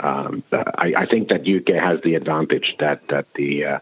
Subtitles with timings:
[0.00, 3.78] Um, I, I, think that UK has the advantage that that the, uh,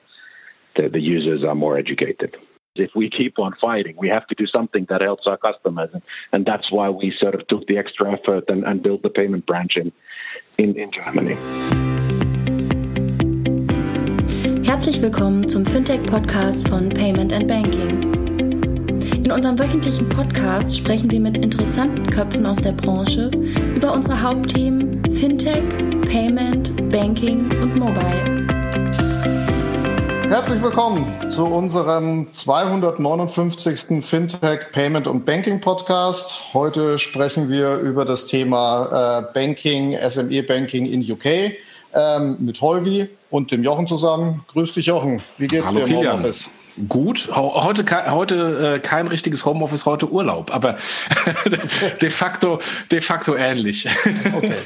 [0.74, 2.36] the the users are more educated
[2.78, 5.90] if we keep on fighting, we have to do something that helps our customers.
[5.92, 6.02] And,
[6.32, 9.46] and that's why we sort of took the extra effort and, and built the payment
[9.46, 9.92] branch in,
[10.58, 11.36] in, in Germany.
[14.64, 18.15] Herzlich willkommen zum Fintech-Podcast von Payment and Banking.
[19.26, 23.28] In unserem wöchentlichen Podcast sprechen wir mit interessanten Köpfen aus der Branche
[23.74, 25.64] über unsere Hauptthemen Fintech,
[26.02, 28.46] Payment, Banking und Mobile.
[30.28, 34.04] Herzlich willkommen zu unserem 259.
[34.04, 36.54] Fintech Payment und Banking Podcast.
[36.54, 41.56] Heute sprechen wir über das Thema äh, Banking, SME Banking in UK
[41.94, 44.44] ähm, mit Holvi und dem Jochen zusammen.
[44.52, 45.20] Grüß dich, Jochen.
[45.36, 46.48] Wie geht's Hallo, dir im Homeoffice?
[46.88, 50.76] Gut, heute, heute äh, kein richtiges Homeoffice, heute Urlaub, aber
[52.02, 52.58] de facto,
[52.90, 53.88] de facto ähnlich.
[54.36, 54.56] Okay.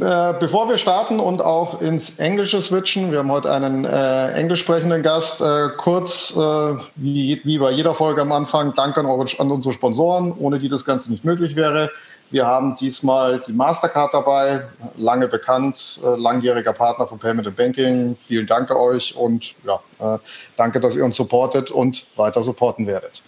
[0.00, 4.60] Äh, bevor wir starten und auch ins Englische switchen, wir haben heute einen äh, englisch
[4.60, 5.40] sprechenden Gast.
[5.40, 9.74] Äh, kurz, äh, wie, wie bei jeder Folge am Anfang, Dank an, eure, an unsere
[9.74, 11.90] Sponsoren, ohne die das Ganze nicht möglich wäre.
[12.32, 14.62] Wir haben diesmal die Mastercard dabei,
[14.96, 18.16] lange bekannt, äh, langjähriger Partner von Payment and Banking.
[18.22, 20.18] Vielen Dank euch und ja, äh,
[20.56, 23.22] danke, dass ihr uns supportet und weiter supporten werdet.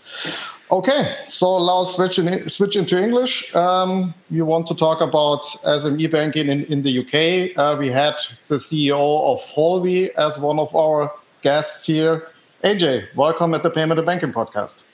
[0.70, 3.54] Okay, so now switch, in, switch into English.
[3.54, 7.54] Um, you want to talk about SME banking in, in the UK.
[7.58, 8.14] Uh, we had
[8.48, 12.28] the CEO of Holvi as one of our guests here.
[12.64, 14.84] AJ, welcome at the Payment and Banking Podcast.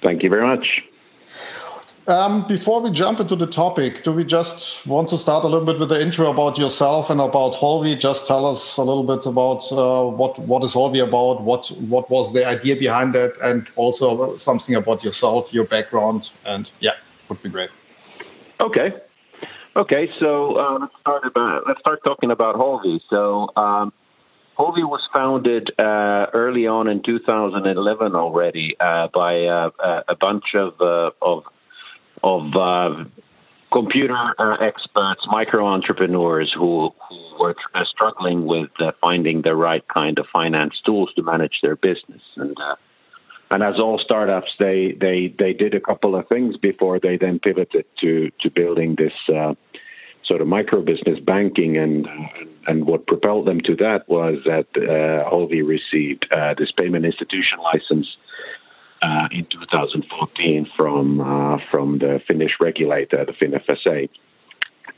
[0.00, 0.84] Thank you very much.
[2.06, 5.64] Um, before we jump into the topic, do we just want to start a little
[5.64, 7.98] bit with the intro about yourself and about Holvi?
[7.98, 12.10] Just tell us a little bit about uh, what what is Holvi about, what what
[12.10, 16.92] was the idea behind it, and also something about yourself, your background, and yeah,
[17.30, 17.70] would be great.
[18.60, 18.92] Okay,
[19.74, 20.10] okay.
[20.20, 23.00] So uh, let's start about let's start talking about Holvi.
[23.08, 23.48] So.
[23.56, 23.92] Um,
[24.56, 29.70] Holvi was founded uh, early on in 2011 already uh, by uh,
[30.06, 31.42] a bunch of, uh, of
[32.24, 33.04] of uh,
[33.70, 39.86] computer uh, experts, micro entrepreneurs who, who were uh, struggling with uh, finding the right
[39.88, 42.22] kind of finance tools to manage their business.
[42.36, 42.76] And uh,
[43.50, 47.38] and as all startups, they they they did a couple of things before they then
[47.38, 49.12] pivoted to to building this.
[49.32, 49.54] Uh,
[50.26, 52.08] sort of micro business banking, and
[52.66, 55.28] and what propelled them to that was that uh,
[55.60, 56.24] received
[56.56, 58.08] this payment institution license
[59.04, 64.08] uh, in 2014 from uh, from the Finnish regulator, the FinFSA.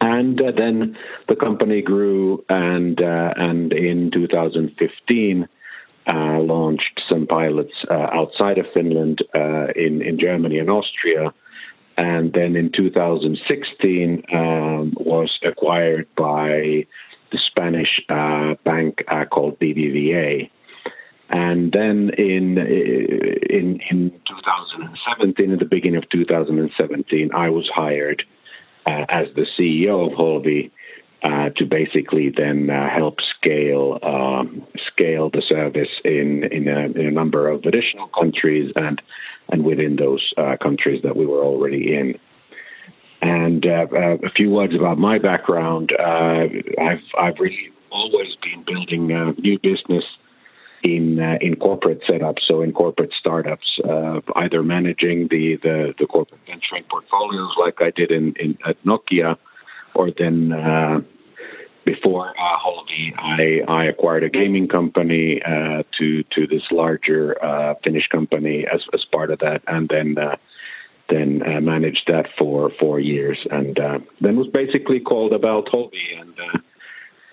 [0.00, 0.96] And uh, then
[1.28, 5.48] the company grew, and uh, and in 2015
[6.08, 9.22] uh, launched some pilots uh, outside of Finland
[9.74, 11.32] in in Germany and Austria,
[11.96, 16.86] and then in 2016 um, was acquired by
[17.32, 18.00] the Spanish
[18.64, 20.50] bank called BBVA.
[21.31, 28.22] And then in in in 2017, at the beginning of 2017, I was hired
[28.87, 30.70] uh, as the CEO of Holvi
[31.22, 37.06] uh, to basically then uh, help scale um, scale the service in in a, in
[37.06, 39.03] a, number of additional countries and
[39.48, 42.19] and within those uh, countries that we were already in.
[43.20, 45.91] And uh, uh, a few words about my background.
[45.98, 50.04] I've I've really always been building new business
[50.82, 56.06] in uh, in corporate setups, so in corporate startups, uh, either managing the, the, the
[56.06, 59.36] corporate venturing portfolios like I did in, in at Nokia,
[59.94, 61.00] or then uh,
[61.84, 62.56] before uh,
[63.19, 68.81] I, I acquired a gaming company uh, to to this larger uh, Finnish company as
[68.94, 70.19] as part of that, and then.
[70.19, 70.36] Uh,
[71.09, 73.78] then managed that for four years, and
[74.20, 76.34] then was basically called about Holvi, and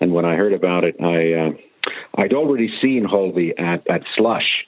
[0.00, 1.58] and when I heard about it, I
[2.16, 4.66] I'd already seen Holvi at, at Slush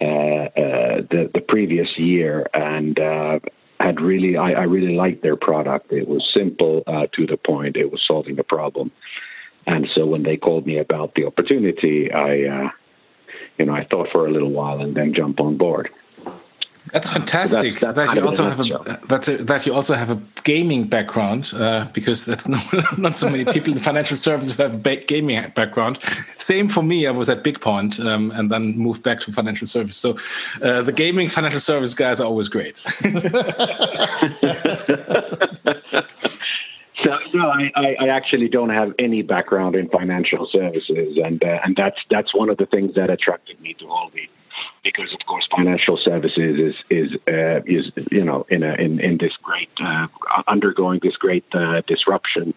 [0.00, 3.40] uh, uh, the, the previous year and uh,
[3.80, 5.92] had really, I, I, really liked their product.
[5.92, 8.92] It was simple uh, to the point, it was solving the problem.
[9.66, 12.70] And so when they called me about the opportunity, I, uh,
[13.58, 15.90] you know, I thought for a little while and then jumped on board.
[16.92, 17.80] That's fantastic.
[17.80, 20.84] That's, that's that you also have a, that's a, that you also have a gaming
[20.84, 24.96] background uh, because that's not not so many people in financial services who have a
[24.96, 25.98] gaming background.
[26.36, 27.06] Same for me.
[27.06, 29.96] I was at BigPoint um, and then moved back to financial service.
[29.96, 30.16] So
[30.62, 32.76] uh, the gaming financial service guys are always great.
[32.78, 32.92] so
[37.34, 41.98] no, I, I, actually don't have any background in financial services, and uh, and that's
[42.10, 44.28] that's one of the things that attracted me to Holvi
[44.90, 49.18] because of course financial services is is uh, is you know in a in in
[49.18, 50.06] this great uh,
[50.54, 52.54] undergoing this great uh, disruption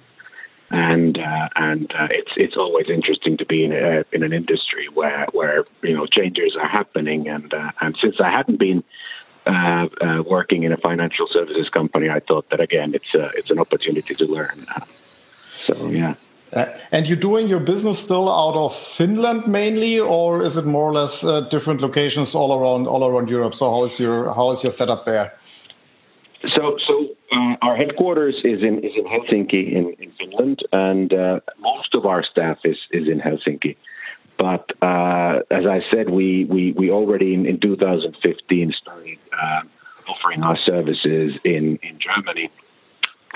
[0.69, 4.87] and uh, and uh, it's it's always interesting to be in a, in an industry
[4.93, 8.83] where where you know changes are happening and uh, and since I hadn't been
[10.25, 14.25] working in a financial services company, I thought that again it's it's an opportunity to
[14.25, 14.65] learn.
[15.67, 16.15] so yeah.
[16.53, 20.83] Uh, and you're doing your business still out of Finland mainly, or is it more
[20.83, 23.55] or less uh, different locations all around all around Europe?
[23.55, 25.33] So how is your how is your setup there?
[26.55, 31.39] So so uh, our headquarters is in is in Helsinki in, in Finland, and uh,
[31.59, 33.77] most of our staff is is in Helsinki.
[34.37, 39.19] But uh, as I said, we we we already in, in 2015 started
[40.09, 42.51] offering our services in in Germany,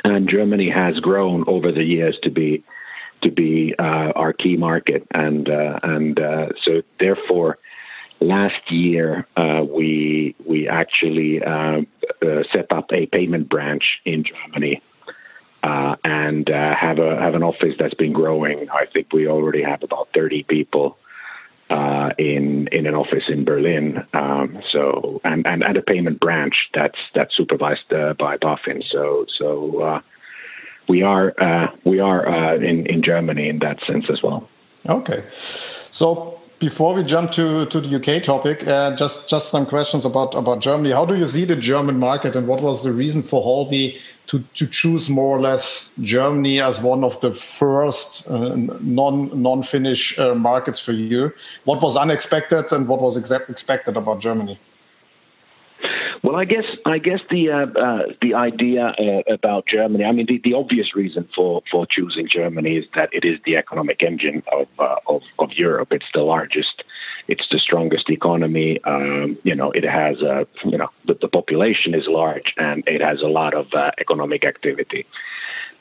[0.04, 2.62] and Germany has grown over the years to be
[3.26, 7.58] to be uh, our key market, and uh, and uh, so therefore,
[8.20, 11.82] last year uh, we we actually uh,
[12.22, 14.82] uh, set up a payment branch in Germany.
[15.64, 18.70] and have a have an office that's been growing.
[18.70, 20.98] I think we already have about thirty people
[22.18, 24.06] in in an office in Berlin.
[24.14, 28.84] Um, so and, and and a payment branch that's that's supervised by BaFin.
[28.92, 30.02] So so
[30.88, 34.48] we are uh, we are uh, in in Germany in that sense as well.
[34.88, 35.24] Okay,
[35.92, 40.36] so before we jump to, to the UK topic, uh, just just some questions about
[40.36, 40.92] about Germany.
[40.92, 44.40] How do you see the German market, and what was the reason for Holvi to
[44.54, 50.18] to choose more or less Germany as one of the first uh, non non Finnish
[50.18, 51.32] uh, markets for you?
[51.66, 54.60] What was unexpected, and what was expected about Germany?
[56.26, 60.06] Well, I guess I guess the uh, uh, the idea uh, about Germany.
[60.06, 63.58] I mean, the, the obvious reason for, for choosing Germany is that it is the
[63.58, 65.90] economic engine of uh, of, of Europe.
[65.92, 66.84] It's the largest.
[67.28, 68.84] It's the strongest economy.
[68.86, 73.02] Um, you know, it has a you know the, the, population is large and it
[73.02, 75.06] has a lot of uh, economic activity.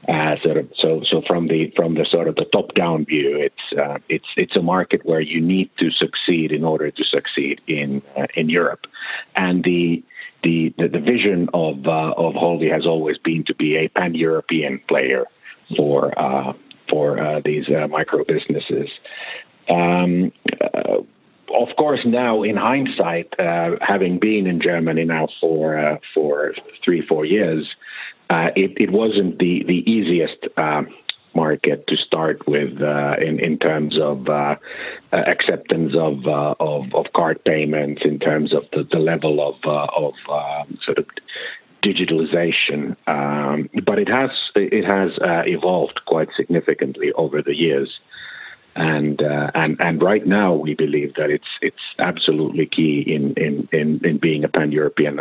[0.07, 3.39] Uh, sort of, so so from the from the sort of the top down view,
[3.39, 7.63] it's uh, it's it's a market where you need to succeed in order to succeed
[7.67, 8.87] in uh, in Europe,
[9.37, 10.05] and the
[10.45, 14.15] the, the, the vision of uh, of Holvi has always been to be a pan
[14.15, 15.25] European player
[15.77, 16.53] for uh,
[16.89, 18.89] for uh, these uh, micro businesses.
[19.69, 20.33] Um,
[20.63, 20.99] uh,
[21.53, 26.55] of course, now in hindsight, uh, having been in Germany now for for
[26.85, 27.67] three four years,
[28.31, 30.47] it, it wasn't the the easiest
[31.35, 34.57] market to start with uh, in in terms of uh,
[35.13, 39.57] uh acceptance of, uh, of, of card payments, in terms of the, the level of
[39.65, 41.07] uh, of um, sort of
[41.83, 42.97] digitalization.
[43.07, 45.13] Um, but it has it has
[45.47, 48.01] evolved quite significantly over the years.
[48.77, 49.23] And
[49.55, 54.19] and and right now we believe that it's it's absolutely key in in in, in
[54.19, 55.21] being a pan European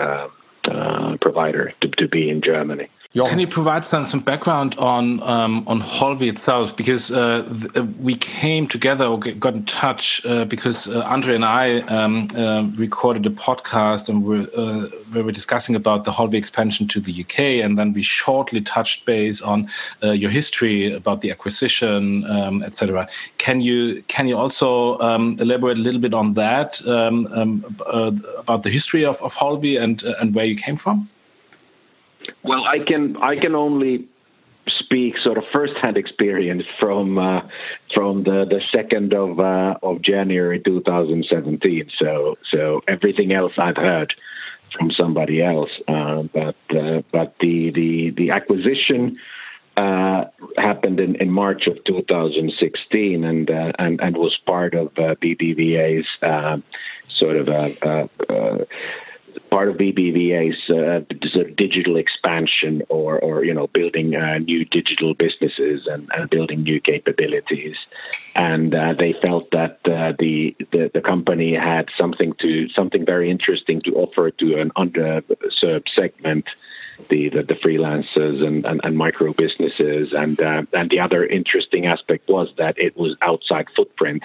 [1.21, 2.89] provider to, to be in Germany.
[3.15, 6.75] Can you provide some some background on um, on Holvi itself?
[6.75, 11.45] Because uh, uh, we came together or got in touch uh, because uh, Andre and
[11.45, 16.33] I um, uh, recorded a podcast and we're, uh, we were discussing about the Holvi
[16.33, 19.69] expansion to the UK, and then we shortly touched base on
[20.01, 23.07] your history about the acquisition, um, etc.
[23.37, 27.63] Can you can you also um, elaborate a little bit on that um, um,
[28.39, 31.09] about the history of, of Holvi and and where you came from?
[32.43, 34.07] Well, I can I can only
[34.67, 37.41] speak sort of first-hand experience from uh,
[37.93, 41.91] from the the second of uh, of January 2017.
[41.97, 44.13] So so everything else I've heard
[44.75, 49.17] from somebody else, uh, but uh, but the the the acquisition.
[49.75, 50.25] Uh,
[50.55, 56.05] happened in, in March of 2016 and uh, and and was part of BBVA's
[57.09, 57.47] sort of
[59.53, 64.65] part of BBVA's uh, sort of digital expansion or, or you know, building uh, new
[64.65, 67.75] digital businesses and, and, building new capabilities.
[68.35, 73.29] And uh, they felt that uh, the, the, the company had something to something very
[73.29, 76.45] interesting to offer to an underserved segment.
[77.09, 81.87] The, the, the freelancers and, and, and, micro businesses and uh, and the other interesting
[81.87, 84.23] aspect was that it was outside footprint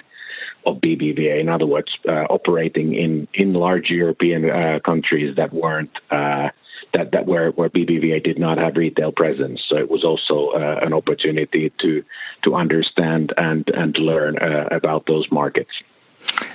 [0.65, 1.39] of BBVA.
[1.39, 5.91] In other words, uh, operating in in large European uh, countries that weren't.
[6.09, 6.49] Uh,
[6.91, 10.79] that, that where, where BBVA did not have retail presence, so it was also uh,
[10.81, 12.03] an opportunity to
[12.43, 15.69] to understand and and learn uh, about those markets.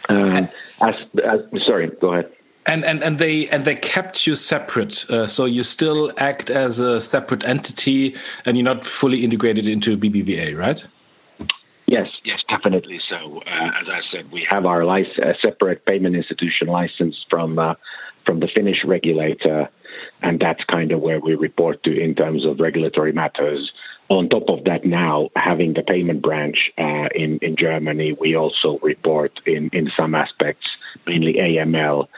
[0.08, 0.48] Um,
[0.80, 0.94] as,
[1.24, 2.32] as, sorry, go ahead
[2.66, 6.80] and and and they and they kept you separate uh, so you still act as
[6.80, 10.84] a separate entity and you're not fully integrated into bbva right
[11.86, 12.33] Yes, yes,
[12.64, 13.00] definitely.
[13.08, 14.84] So, uh, as I said, we have our
[15.40, 17.74] separate payment institution license from uh,
[18.24, 19.68] from the Finnish regulator,
[20.22, 23.72] and that's kind of where we report to in terms of regulatory matters.
[24.08, 28.78] on top of that, now having the payment branch uh, in in Germany, we also
[28.82, 32.08] report in in some aspects, mainly AML,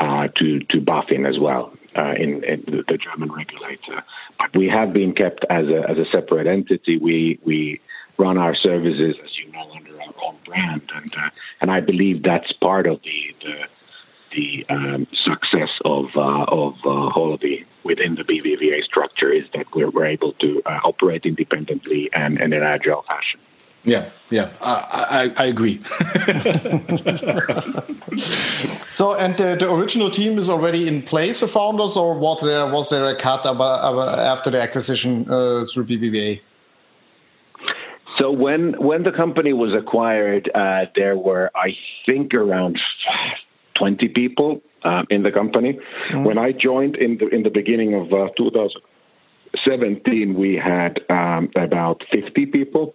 [0.00, 4.02] uh, to to BaFin as well, uh, in, in, the German regulator.
[4.38, 6.96] But we have been kept as a as a separate entity.
[6.98, 7.80] We we
[8.18, 9.80] run our services, as you know, our
[10.24, 11.30] own brand, and uh,
[11.60, 13.68] and I believe that's part of the the,
[14.34, 17.36] the um, success of uh, of uh,
[17.84, 22.52] within the BBVA structure is that we're, we're able to uh, operate independently and, and
[22.52, 23.40] in an agile fashion.
[23.84, 25.80] Yeah, yeah, I, I, I agree.
[28.88, 32.66] so, and the, the, original team is already in place, the founders, or was there
[32.66, 36.40] was there a cut after the acquisition uh, through BBVA?
[38.18, 42.78] So when when the company was acquired, uh, there were I think around
[43.74, 45.78] twenty people uh, in the company.
[46.10, 46.26] Mm.
[46.26, 52.04] When I joined in the in the beginning of uh, 2017, we had um, about
[52.10, 52.94] fifty people.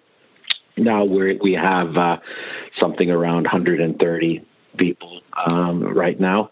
[0.78, 2.18] Now we we have uh,
[2.80, 4.46] something around 130
[4.78, 6.52] people um, right now.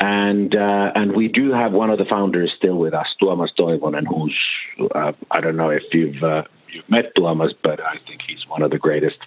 [0.00, 4.06] And uh, and we do have one of the founders still with us, Tuomas Toivonen,
[4.06, 4.38] who's
[4.94, 6.22] uh, I don't know if you've
[6.74, 9.18] you've met Tuomas, but I think he's one of the greatest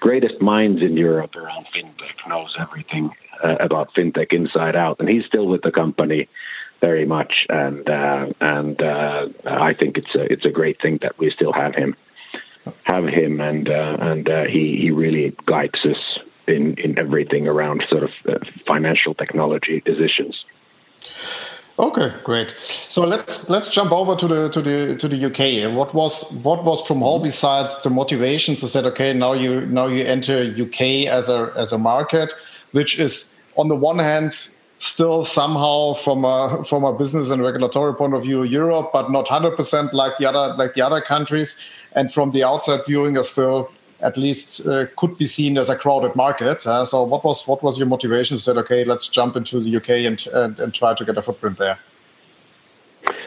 [0.00, 2.28] greatest minds in Europe around fintech.
[2.28, 3.10] Knows everything
[3.42, 6.28] uh, about fintech inside out, and he's still with the company
[6.80, 7.46] very much.
[7.48, 11.52] And uh, and uh, I think it's a it's a great thing that we still
[11.52, 11.96] have him
[12.84, 17.84] have him, and uh, and uh, he he really guides us in in everything around
[17.88, 20.44] sort of uh, financial technology decisions.
[21.76, 22.54] Okay, great.
[22.60, 25.74] So let's let's jump over to the to the to the UK.
[25.74, 29.88] What was what was from Holvi's side the motivation to say, okay, now you now
[29.88, 32.32] you enter UK as a as a market,
[32.70, 37.94] which is on the one hand still somehow from a from a business and regulatory
[37.94, 41.56] point of view Europe, but not hundred percent like the other like the other countries,
[41.94, 43.68] and from the outside viewing is still
[44.04, 46.66] at least uh, could be seen as a crowded market.
[46.66, 48.38] Uh, so what was what was your motivation?
[48.38, 51.58] Said okay, let's jump into the UK and and, and try to get a footprint
[51.58, 51.78] there.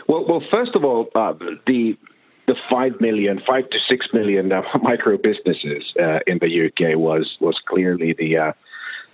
[0.07, 1.33] Well, well, first of all, uh,
[1.65, 1.97] the
[2.45, 7.35] the five million, five to six million uh, micro businesses uh, in the UK was
[7.41, 8.53] was clearly the uh,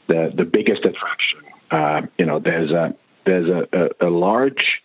[0.07, 1.39] the the biggest attraction.
[2.19, 2.93] you know, there's a
[3.25, 4.82] there's a, a, a large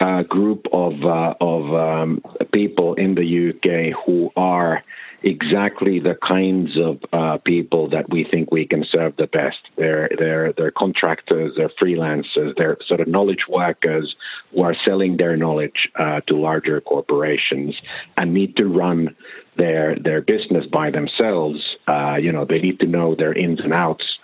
[0.00, 4.82] uh, group of uh, of um, people in the UK who are
[5.22, 9.58] exactly the kinds of uh, people that we think we can serve the best.
[9.76, 14.14] They're they're they're contractors, they're freelancers, they're sort of knowledge workers
[14.52, 17.74] who are selling their knowledge uh, to larger corporations
[18.16, 19.16] and need to run
[19.56, 21.76] their their business by themselves.
[21.86, 24.17] Uh, you know, they need to know their ins and outs.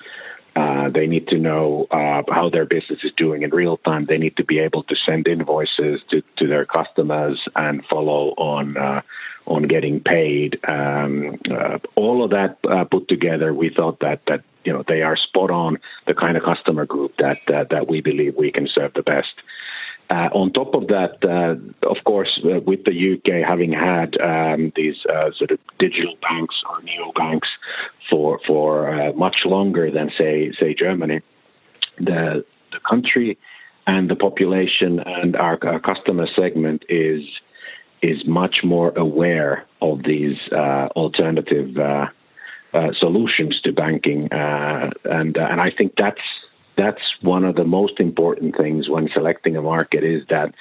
[0.57, 4.05] Uh, they need to know uh, how their business is doing in real time.
[4.05, 8.77] They need to be able to send invoices to, to their customers and follow on
[8.77, 9.03] uh,
[9.47, 10.59] on getting paid.
[10.67, 15.03] Um, uh, all of that uh, put together, we thought that that you know they
[15.03, 18.69] are spot on the kind of customer group that that, that we believe we can
[18.69, 19.35] serve the best.
[20.11, 21.57] Uh, on top of that, uh,
[21.89, 26.55] of course, uh, with the UK having had um, these uh, sort of digital banks
[26.69, 27.49] or neo banks
[28.11, 31.21] for for much longer than say say Germany,
[31.97, 33.39] the the country
[33.87, 37.23] and the population and our, our customer segment is
[38.03, 42.09] is much more aware of these uh, alternative uh,
[42.75, 46.21] uh, solutions to banking, uh, and uh, and I think that's
[46.77, 50.55] that's one of the most important things when selecting a market is that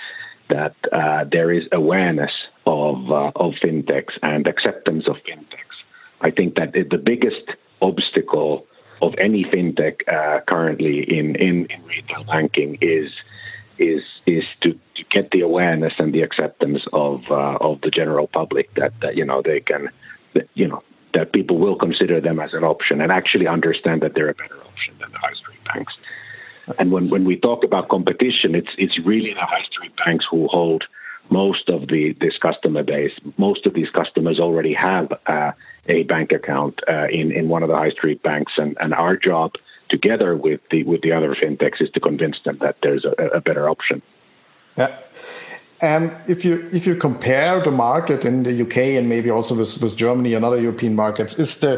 [0.50, 2.32] that uh, there is awareness
[2.66, 5.78] of of fintechs and acceptance of fintechs.
[6.22, 7.46] I think that the biggest
[7.82, 8.66] obstacle
[9.02, 10.06] of any fintech
[10.48, 13.12] currently in, in, in retail banking is
[13.78, 18.28] is is to, to get the awareness and the acceptance of uh, of the general
[18.28, 19.90] public that, that you know they can
[20.34, 24.14] that, you know that people will consider them as an option and actually understand that
[24.16, 25.34] they're a better option than the high
[25.66, 25.96] banks.
[26.80, 30.48] And when, when we talk about competition, it's it's really the high street banks who
[30.48, 30.86] hold
[31.30, 33.14] most of the this customer base.
[33.38, 35.52] Most of these customers already have uh,
[35.88, 39.18] a bank account uh, in in one of the high street banks, and, and our
[39.18, 39.56] job
[39.90, 43.42] together with the with the other fintechs is to convince them that there's a, a
[43.42, 44.02] better option.
[44.78, 44.98] Yeah.
[45.84, 49.82] And if you if you compare the market in the UK and maybe also with,
[49.82, 51.74] with Germany and other European markets, is the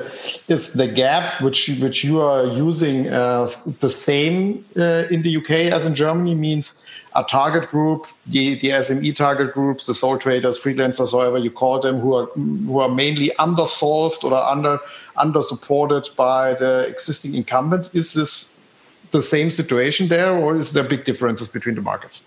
[0.47, 3.47] is the gap which which you are using uh,
[3.79, 6.35] the same uh, in the UK as in Germany?
[6.35, 6.85] Means
[7.15, 11.79] a target group, the, the SME target groups, the sole traders, freelancers, however you call
[11.79, 12.27] them, who are
[12.67, 14.77] who are mainly undersolved or under
[15.17, 17.95] under supported by the existing incumbents.
[17.95, 18.55] Is this
[19.09, 22.23] the same situation there, or is there big differences between the markets?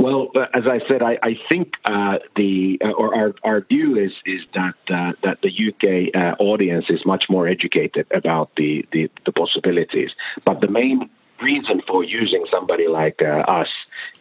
[0.00, 4.12] Well, as I said, I, I think uh, the uh, or our, our view is
[4.24, 9.10] is that uh, that the UK uh, audience is much more educated about the, the,
[9.26, 10.12] the possibilities.
[10.46, 11.10] But the main
[11.42, 13.68] reason for using somebody like uh, us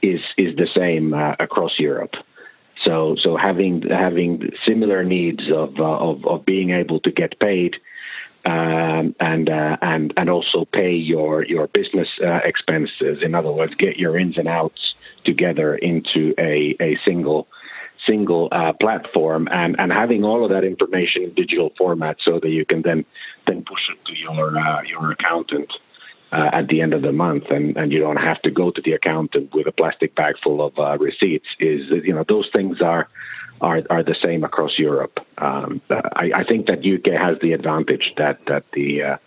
[0.02, 2.16] is is the same uh, across Europe.
[2.84, 7.78] So so having having similar needs of of, of being able to get paid
[8.44, 13.24] um, and uh, and and also pay your your business uh, expenses.
[13.24, 14.96] In other words, get your ins and outs
[15.26, 17.48] together into a a single
[18.06, 22.50] single uh, platform and and having all of that information in digital format so that
[22.50, 23.06] you can then
[23.48, 25.72] then push it to your uh, your accountant.
[26.32, 28.84] Uh, at the end of the month, and, and you don't have to go to
[28.84, 31.48] the accountant with a plastic bag full of uh, receipts.
[31.60, 33.08] Is you know those things are
[33.62, 35.20] are are the same across Europe.
[35.40, 39.18] Um, I, I, think that UK has the advantage that that the uh,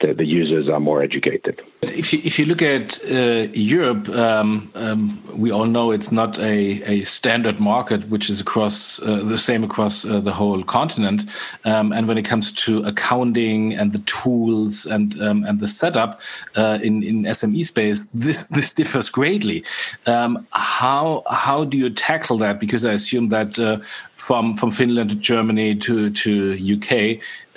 [0.00, 1.62] the, the, users are more educated.
[1.82, 6.38] If you, if you look at uh, Europe, um, um, we all know it's not
[6.38, 11.24] a, a standard market which is across uh, the same across uh, the whole continent.
[11.64, 16.20] Um, and when it comes to accounting and the tools and um, and the setup
[16.56, 19.64] uh, in in SME space, this this differs greatly.
[20.06, 22.58] Um, how how do you tackle that?
[22.58, 23.78] Because I assume that uh,
[24.26, 26.30] from from Finland to Germany to to
[26.74, 26.92] UK,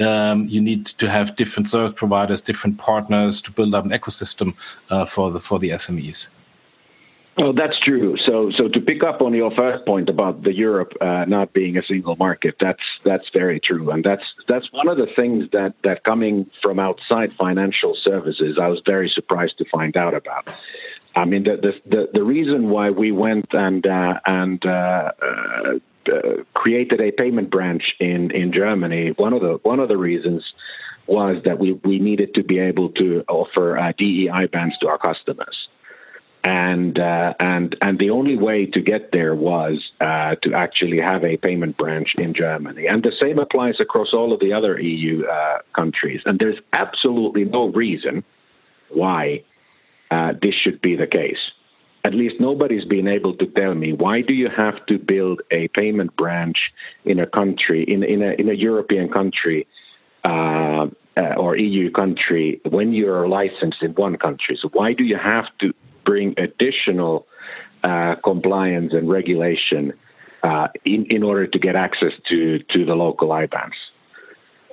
[0.05, 4.53] um, you need to have different service providers, different partners to build up an ecosystem
[4.89, 6.29] uh, for the for the SMEs.
[7.38, 8.17] Well, that's true.
[8.25, 11.77] So, so to pick up on your first point about the Europe uh, not being
[11.77, 15.74] a single market, that's that's very true, and that's that's one of the things that
[15.83, 20.50] that coming from outside financial services, I was very surprised to find out about.
[21.15, 25.79] I mean, the the the, reason why we went and uh, and uh uh,
[26.67, 29.12] created a payment branch in in Germany.
[29.12, 30.43] One of the one of the reasons
[31.05, 34.97] was that we we needed to be able to offer uh, DE IBANs to our
[34.97, 35.57] customers.
[36.43, 41.24] And uh, and and the only way to get there was uh, to actually have
[41.24, 45.25] a payment branch in Germany, and the same applies across all of the other EU
[45.25, 46.21] uh, countries.
[46.25, 48.25] And there's absolutely no reason
[48.89, 49.44] why
[50.11, 51.44] uh, this should be the case
[52.03, 55.68] at least nobody's been able to tell me why do you have to build a
[55.70, 56.57] payment branch
[57.05, 59.68] in a country in in a in a European country
[60.24, 64.57] uh, uh, or EU country when you're licensed in one country.
[64.62, 65.74] So why do you have to
[66.05, 67.25] bring additional
[67.83, 69.94] uh, compliance and regulation
[70.44, 73.79] uh, in in order to get access to to the local IBANs?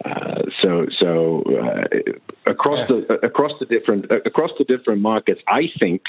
[0.05, 3.01] Uh, so so uh, across yeah.
[3.09, 6.03] the across the different across the different markets, I think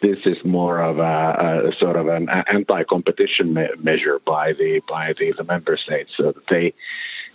[0.00, 5.12] this is more of a, a sort of an anti-competition me- measure by the by
[5.12, 6.72] the, the member states, so that they,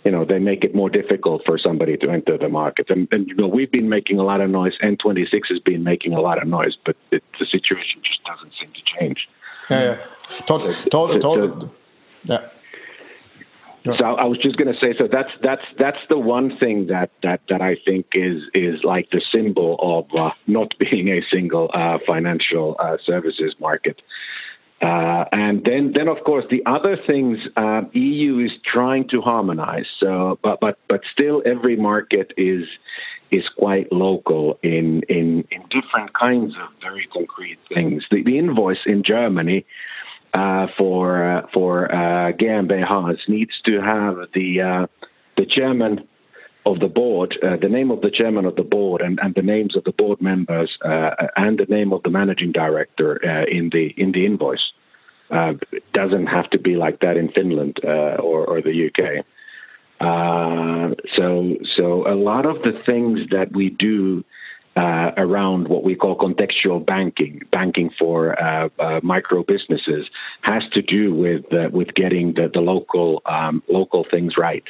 [0.04, 2.90] you know, they make it more difficult for somebody to enter the market.
[2.90, 4.74] And, and you know, we've been making a lot of noise.
[4.82, 8.72] N26 has been making a lot of noise, but it, the situation just doesn't seem
[8.72, 9.28] to change.
[9.70, 10.06] Yeah, yeah.
[10.46, 11.68] Totally, totally, totally.
[12.24, 12.48] Yeah.
[13.94, 17.10] So I was just going to say, so that's that's that's the one thing that
[17.22, 21.70] that that I think is is like the symbol of uh, not being a single
[21.72, 24.02] uh, financial uh, services market.
[24.82, 29.86] Uh, and then, then of course, the other things uh, EU is trying to harmonize.
[29.98, 32.66] So, but but but still, every market is
[33.30, 38.04] is quite local in in in different kinds of very concrete things.
[38.10, 39.64] The, the invoice in Germany
[40.36, 44.86] uh, for uh, for uh, GmbHs needs to have the uh,
[45.38, 46.06] the chairman
[46.66, 49.40] of the board, uh, the name of the chairman of the board, and, and the
[49.40, 54.12] names of the board members, and the name of the managing director in the in
[54.12, 54.72] the invoice.
[55.94, 59.24] doesn't have to be like that in Finland or, or the UK.
[61.16, 64.22] so so a lot of the things that we do
[64.76, 70.06] uh, around what we call contextual banking, banking for uh, uh, micro businesses,
[70.42, 74.64] has to do with uh, with getting the, the local um, local things right,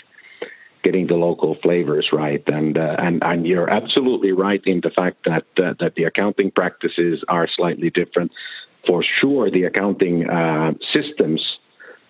[0.84, 5.16] getting the local flavors right, and uh, and and you're absolutely right in the fact
[5.24, 8.30] that uh, that the accounting practices are slightly different.
[8.86, 10.26] For sure, the accounting
[10.92, 11.42] systems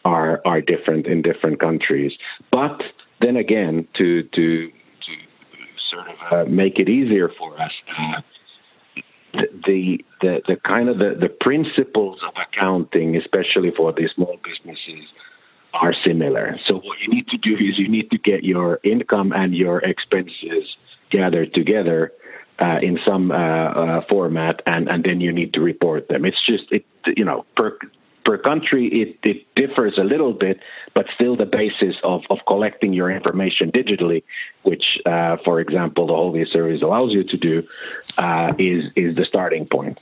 [0.05, 2.13] are are different in different countries,
[2.53, 2.83] but
[3.23, 4.71] then again, to to
[5.91, 7.73] sort of uh, make it easier for us.
[7.99, 8.21] Uh,
[9.67, 15.09] the, the the kind of the, the principles of accounting, especially for the small businesses,
[15.75, 16.59] are similar.
[16.67, 19.79] So what you need to do is you need to get your income and your
[19.81, 20.77] expenses
[21.11, 22.13] gathered together
[22.59, 26.25] uh, in some uh, uh, format, and, and then you need to report them.
[26.25, 26.85] It's just it
[27.17, 27.79] you know per
[28.27, 30.59] per country, it, it differs a little bit,
[30.95, 34.25] but still the basis of, of collecting your information digitally,
[34.65, 37.67] which, uh, for example, the Holvi service allows you to do,
[38.19, 39.99] uh, is is the starting point.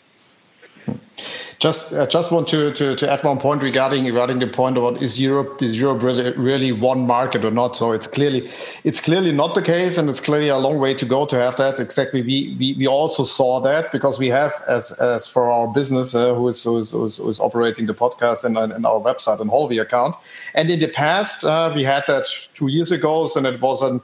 [1.61, 5.01] Just, uh, just want to, to, to add one point regarding regarding the point about
[5.01, 7.77] is Europe is Europe really, really one market or not?
[7.77, 8.51] So it's clearly
[8.83, 11.57] it's clearly not the case, and it's clearly a long way to go to have
[11.57, 11.79] that.
[11.79, 16.15] Exactly, we we, we also saw that because we have as as for our business
[16.15, 19.01] uh, who, is, who, is, who, is, who is operating the podcast and, and our
[19.01, 20.17] website and Holvi account,
[20.55, 24.03] and in the past uh, we had that two years ago, and it was an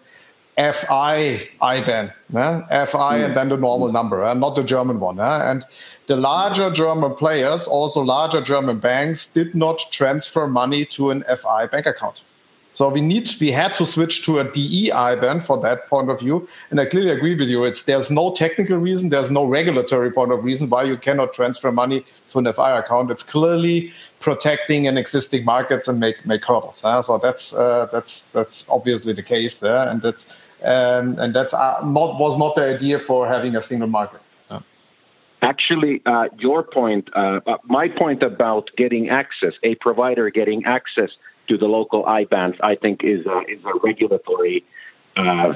[0.56, 2.86] FI IBAN, eh?
[2.86, 4.34] FI and then the normal number, eh?
[4.34, 5.18] not the German one.
[5.18, 5.50] Eh?
[5.50, 5.64] And
[6.06, 11.66] the larger German players, also larger German banks, did not transfer money to an FI
[11.66, 12.24] bank account.
[12.72, 16.20] So we need we had to switch to a DEI IBAN for that point of
[16.20, 16.48] view.
[16.70, 17.64] And I clearly agree with you.
[17.64, 21.72] It's there's no technical reason, there's no regulatory point of reason why you cannot transfer
[21.72, 23.10] money to an FI account.
[23.10, 26.84] It's clearly protecting an existing markets and make make hurdles.
[26.84, 31.52] Uh, so that's uh, that's that's obviously the case, uh, and that's um, and that's
[31.52, 34.22] uh, not was not the idea for having a single market.
[35.42, 41.10] Actually, uh, your point, uh, my point about getting access, a provider getting access
[41.50, 44.64] to the local IBANs, I think is a, is a regulatory
[45.16, 45.52] uh,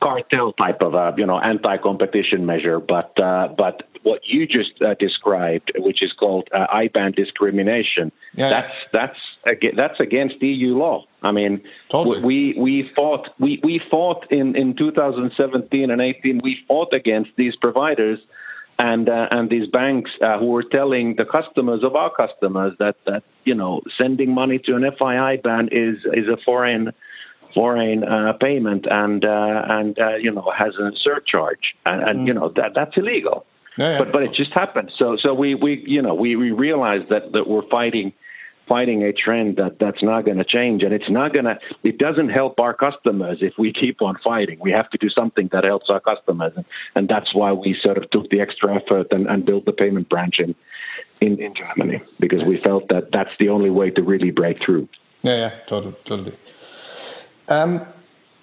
[0.00, 2.80] cartel type of a you know anti-competition measure.
[2.80, 8.48] But uh, but what you just uh, described, which is called uh, IBAN discrimination, yeah.
[8.48, 9.18] that's that's
[9.76, 11.04] that's against EU law.
[11.22, 12.22] I mean, totally.
[12.22, 16.40] we we fought we we fought in in 2017 and 18.
[16.42, 18.18] We fought against these providers
[18.82, 22.96] and uh, and these banks uh, who were telling the customers of our customers that
[23.06, 26.92] that you know sending money to an FI IBAN is is a foreign
[27.54, 32.26] foreign uh, payment and uh, and uh, you know has a surcharge and, and mm.
[32.26, 33.46] you know that that's illegal.
[33.78, 33.98] Yeah, yeah.
[34.00, 34.90] But but it just happened.
[34.98, 38.12] So so we we you know we we realized that that we're fighting
[38.72, 40.82] fighting a trend that that's not going to change.
[40.82, 44.58] And it's not going to it doesn't help our customers if we keep on fighting.
[44.60, 46.54] We have to do something that helps our customers.
[46.56, 49.72] And, and that's why we sort of took the extra effort and, and built the
[49.72, 50.54] payment branch in,
[51.20, 54.88] in in germany because we felt that that's the only way to really break through.
[55.22, 56.34] Yeah yeah totally totally.
[57.48, 57.86] Um,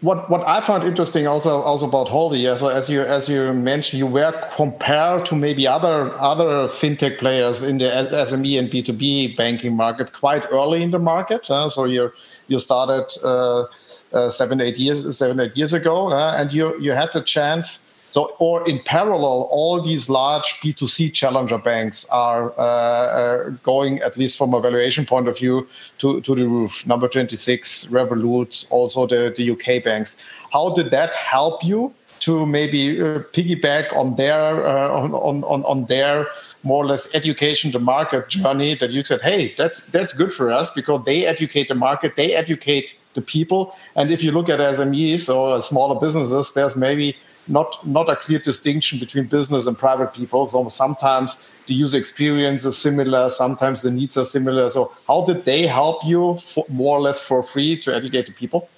[0.01, 3.99] what what I found interesting also also about Holvi, so as you as you mentioned,
[3.99, 8.93] you were compared to maybe other other fintech players in the SME and B two
[8.93, 11.51] B banking market quite early in the market.
[11.51, 12.13] Uh, so you
[12.47, 13.65] you started uh,
[14.13, 18.35] uh, seven eight years seven eight years ago, and you you had the chance so,
[18.39, 24.37] or in parallel, all these large B2C challenger banks are uh, uh, going, at least
[24.37, 25.67] from a valuation point of view,
[25.99, 26.87] to, to the roof.
[26.87, 30.17] Number 26, Revolut, also the, the UK banks.
[30.51, 35.85] How did that help you to maybe uh, piggyback on their uh, on, on, on
[35.85, 36.27] their
[36.63, 40.51] more or less education the market journey that you said hey that's that's good for
[40.51, 44.59] us because they educate the market they educate the people and if you look at
[44.59, 47.15] smes or smaller businesses there's maybe
[47.49, 50.45] not not a clear distinction between business and private people.
[50.45, 54.69] So sometimes the user experience is similar, sometimes the needs are similar.
[54.69, 58.33] So how did they help you for, more or less for free to educate the
[58.33, 58.69] people?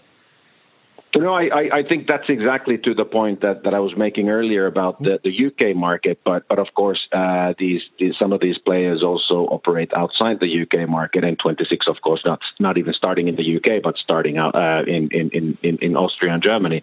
[1.13, 4.65] No, I, I think that's exactly to the point that, that I was making earlier
[4.65, 6.21] about the, the UK market.
[6.23, 10.61] But but of course, uh, these, these, some of these players also operate outside the
[10.61, 14.55] UK market, N26, of course, not not even starting in the UK, but starting out
[14.55, 15.29] uh, in, in,
[15.63, 16.81] in in Austria and Germany.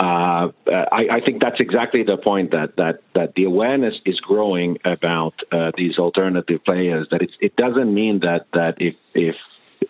[0.00, 4.78] Uh, I, I, think that's exactly the point that that that the awareness is growing
[4.84, 7.08] about uh, these alternative players.
[7.10, 9.34] That it doesn't mean that that if if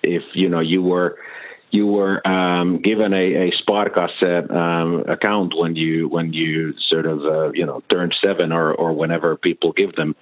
[0.02, 1.18] if you know you were
[1.70, 7.24] you were um, given a, a Sparkasse um, account when you when you sort of
[7.24, 10.16] uh, you know turned seven or, or whenever people give them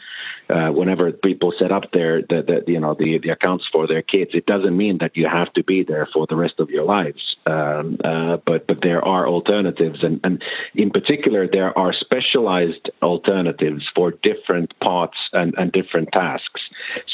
[0.48, 4.02] uh, whenever people set up their the, the, you know the, the accounts for their
[4.02, 6.84] kids it doesn't mean that you have to be there for the rest of your
[6.84, 7.36] lives.
[7.46, 10.02] Um, uh, but but there are alternatives.
[10.02, 10.42] And, and
[10.74, 16.60] in particular there are specialized alternatives for different parts and, and different tasks.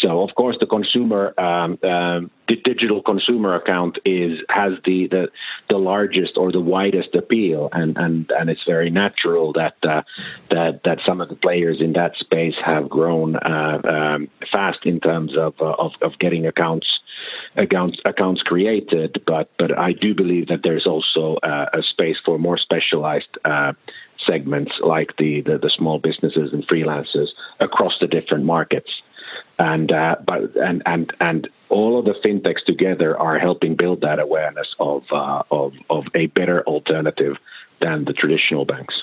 [0.01, 5.29] So of course the consumer um, um the digital consumer account is has the, the
[5.69, 10.03] the largest or the widest appeal, and and and it's very natural that uh,
[10.51, 15.01] that that some of the players in that space have grown uh, um, fast in
[15.01, 16.87] terms of, uh, of of getting accounts
[17.57, 19.23] accounts accounts created.
[19.27, 23.73] But but I do believe that there's also uh, a space for more specialized uh,
[24.27, 27.29] segments like the, the, the small businesses and freelancers
[27.61, 28.91] across the different markets
[29.59, 34.19] and uh, but and and and all of the fintechs together are helping build that
[34.19, 37.37] awareness of uh, of of a better alternative
[37.81, 39.03] than the traditional banks.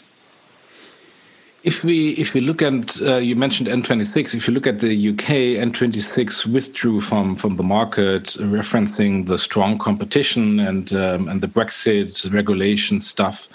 [1.64, 5.10] If we if we look at uh, you mentioned N26, if you look at the
[5.10, 11.48] UK, N26 withdrew from from the market, referencing the strong competition and um, and the
[11.48, 13.50] Brexit regulation stuff.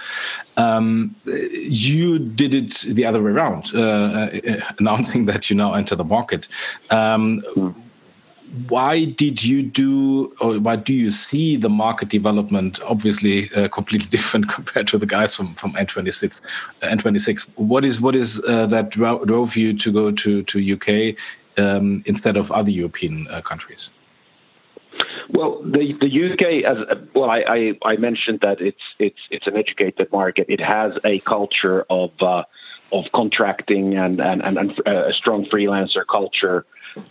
[0.56, 5.96] Um, you did it the other way around, uh, uh, announcing that you now enter
[5.96, 6.46] the market.
[6.90, 7.74] Um, mm
[8.68, 14.08] why did you do or why do you see the market development obviously uh, completely
[14.16, 16.44] different compared to the guys from from N26
[16.82, 21.16] uh, N26 what is what is uh, that drove you to go to to UK
[21.56, 23.92] um, instead of other European uh, countries?
[25.30, 29.56] Well, the the UK, as well, I, I, I mentioned that it's it's it's an
[29.56, 30.46] educated market.
[30.48, 32.44] It has a culture of uh,
[32.92, 36.64] of contracting and and, and, and uh, a strong freelancer culture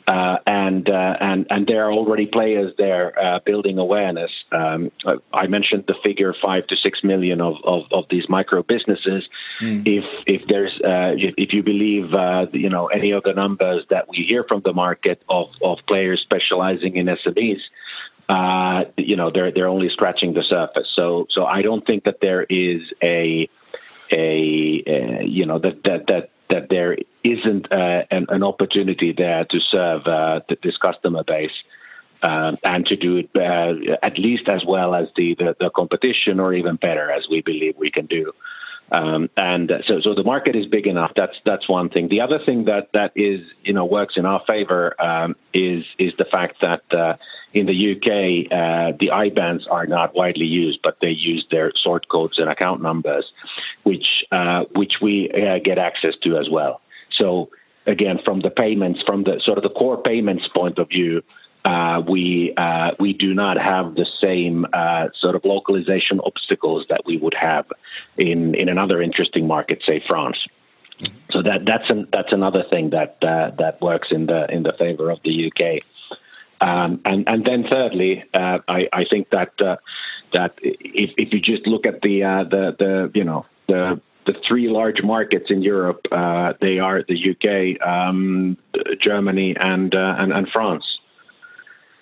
[0.08, 4.32] uh, and uh, and and there are already players there uh, building awareness.
[4.52, 4.92] Um,
[5.34, 9.28] I mentioned the figure five to six million of, of, of these micro businesses.
[9.60, 9.84] Mm.
[9.86, 14.10] If if there's uh, if you believe uh, you know any of the numbers that
[14.10, 17.62] we hear from the market of of players specializing in SMEs.
[18.30, 20.88] Uh, you know they're they're only scratching the surface.
[20.96, 23.50] So so I don't think that there is a
[24.12, 29.46] a, a you know that that that that there isn't uh, an, an, opportunity there
[29.46, 31.64] to serve uh, this customer base.
[32.22, 36.40] Uh, and to do it uh, at least as well as the, the, the, competition,
[36.40, 38.32] or even better, as we believe we can do.
[38.94, 41.14] Um, and so, so the market is big enough.
[41.16, 42.10] That's that's one thing.
[42.10, 46.16] The other thing that that is you know works in our favor um, is is
[46.18, 47.16] the fact that uh,
[47.54, 52.08] in the UK uh, the IBANs are not widely used, but they use their sort
[52.08, 53.32] codes and account numbers,
[53.82, 56.80] which uh, which we uh, get access to as well.
[57.18, 57.50] So
[57.86, 61.24] again, from the payments, from the sort of the core payments point of view,
[61.66, 67.06] uh, we uh, we do not have the same uh, sort of localization obstacles that
[67.06, 67.66] we would have
[68.18, 70.38] in in another interesting market, say France.
[71.32, 74.74] So that that's an, that's another thing that uh, that works in the in the
[74.74, 75.84] favor of the UK.
[76.62, 79.78] Um, and and then thirdly, uh, I, I think that uh,
[80.34, 84.70] that if, if you just look at the the the you know the the three
[84.70, 86.02] large markets in Europe,
[86.62, 88.58] they are the UK, um,
[89.02, 90.86] Germany, and, and and France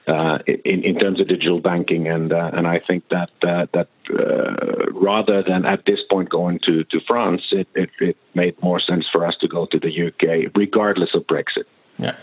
[0.07, 3.87] uh, in, in terms of digital banking, and uh, and I think that uh, that
[4.09, 8.79] uh, rather than at this point going to to France, it, it, it made more
[8.79, 11.65] sense for us to go to the UK, regardless of Brexit.
[11.97, 12.15] Yeah.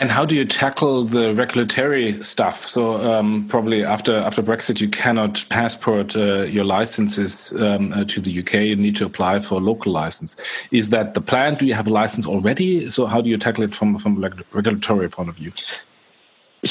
[0.00, 2.64] And how do you tackle the regulatory stuff?
[2.66, 8.20] So um, probably after after Brexit, you cannot passport uh, your licenses um, uh, to
[8.20, 8.54] the UK.
[8.54, 10.36] You need to apply for a local license.
[10.70, 11.54] Is that the plan?
[11.54, 12.90] Do you have a license already?
[12.90, 15.52] So how do you tackle it from from a regulatory point of view?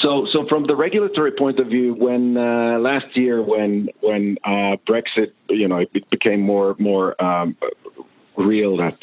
[0.01, 4.77] So, so from the regulatory point of view, when uh, last year, when when uh,
[4.87, 7.55] Brexit, you know, it became more more um,
[8.35, 8.97] real that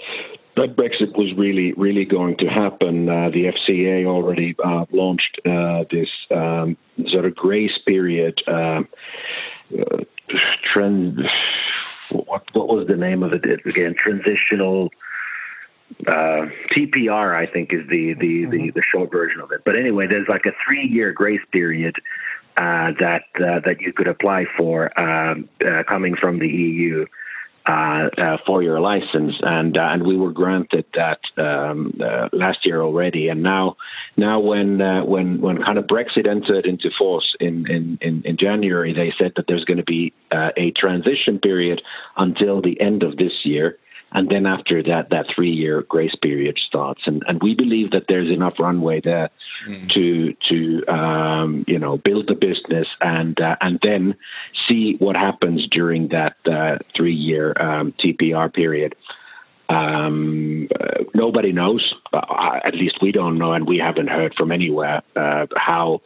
[0.56, 3.08] that Brexit was really really going to happen.
[3.08, 6.76] Uh, the FCA already uh, launched uh, this um,
[7.08, 8.82] sort of grace period uh,
[10.72, 11.28] trend.
[12.10, 13.94] What what was the name of it again?
[13.94, 14.90] Transitional
[16.06, 18.50] uh, TPR, I think, is the the, mm-hmm.
[18.50, 19.62] the the short version of it.
[19.64, 21.96] But anyway, there's like a three year grace period
[22.56, 27.06] uh, that uh, that you could apply for um, uh, coming from the EU.
[27.64, 31.92] Uh, uh, for your license, and uh, and we were granted that um,
[32.32, 33.76] last year already, and now
[34.16, 38.92] now when when when kind of Brexit entered into force in in, in, in January,
[38.92, 41.80] they said that there's going to be a transition period
[42.16, 43.78] until the end of this year,
[44.14, 47.02] and then after that, that three year grace period starts.
[47.06, 49.30] And, and we believe that there's enough runway there
[49.66, 49.90] mm.
[49.92, 54.14] to, to um, you know, build the business and, uh, and then
[54.68, 58.94] see what happens during that uh, three year um, TPR period.
[59.68, 64.52] Um, uh, nobody knows, uh, at least we don't know, and we haven't heard from
[64.52, 66.02] anywhere uh, how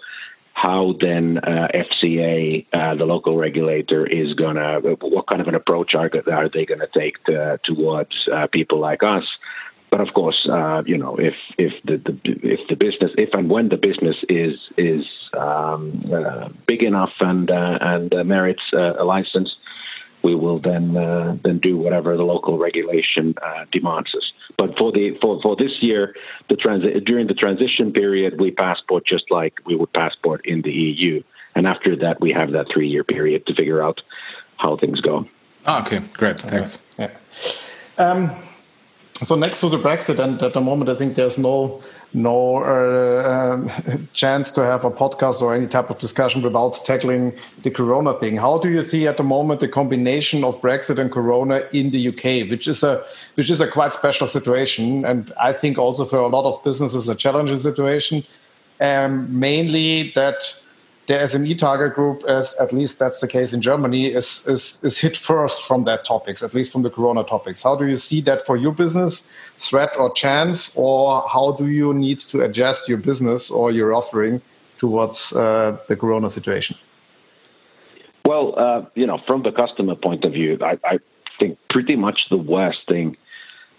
[0.57, 5.55] how then uh, FCA, uh, the local regulator, is going to, what kind of an
[5.55, 7.23] approach are, are they going to take
[7.63, 9.25] towards uh, people like us?
[9.91, 13.51] But of course, uh, you know, if if the, the, if the business, if and
[13.51, 19.55] when the business is is um, uh, big enough and uh, and merits a license,
[20.27, 24.27] we will then uh, then do whatever the local regulation uh, demands us.
[24.59, 26.17] But for the for, for this year,
[26.49, 30.73] the transi- during the transition period, we passport just like we would passport in the
[30.73, 31.23] EU,
[31.55, 34.01] and after that, we have that three year period to figure out
[34.57, 35.29] how things go.
[35.65, 36.83] Oh, okay, great, thanks.
[36.99, 37.11] Yeah.
[37.99, 38.21] Um,
[39.23, 41.81] So next to the Brexit, and at the moment, I think there's no
[42.13, 47.33] no uh, um, chance to have a podcast or any type of discussion without tackling
[47.63, 48.37] the Corona thing.
[48.37, 52.09] How do you see at the moment the combination of Brexit and Corona in the
[52.09, 53.05] UK, which is a
[53.37, 57.09] which is a quite special situation, and I think also for a lot of businesses
[57.09, 58.23] a challenging situation.
[58.81, 60.55] Um, mainly that
[61.07, 64.99] the SME target group, as at least that's the case in Germany, is, is, is
[64.99, 67.63] hit first from that topics, at least from the Corona topics.
[67.63, 71.95] How do you see that for your business, threat or chance, or how do you
[71.95, 74.43] need to adjust your business or your offering
[74.79, 76.77] towards uh, the Corona situation?
[78.25, 80.99] Well, uh, you know, from the customer point of view, I, I
[81.39, 83.17] think pretty much the worst thing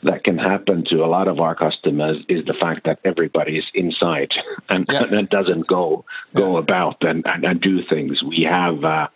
[0.08, 3.66] that can happen to a lot of our customers is the fact that everybody is
[3.74, 4.32] inside
[4.70, 5.04] and, yeah.
[5.04, 6.60] and doesn't go go yeah.
[6.60, 8.24] about and, and, and, do things.
[8.24, 9.08] We have uh,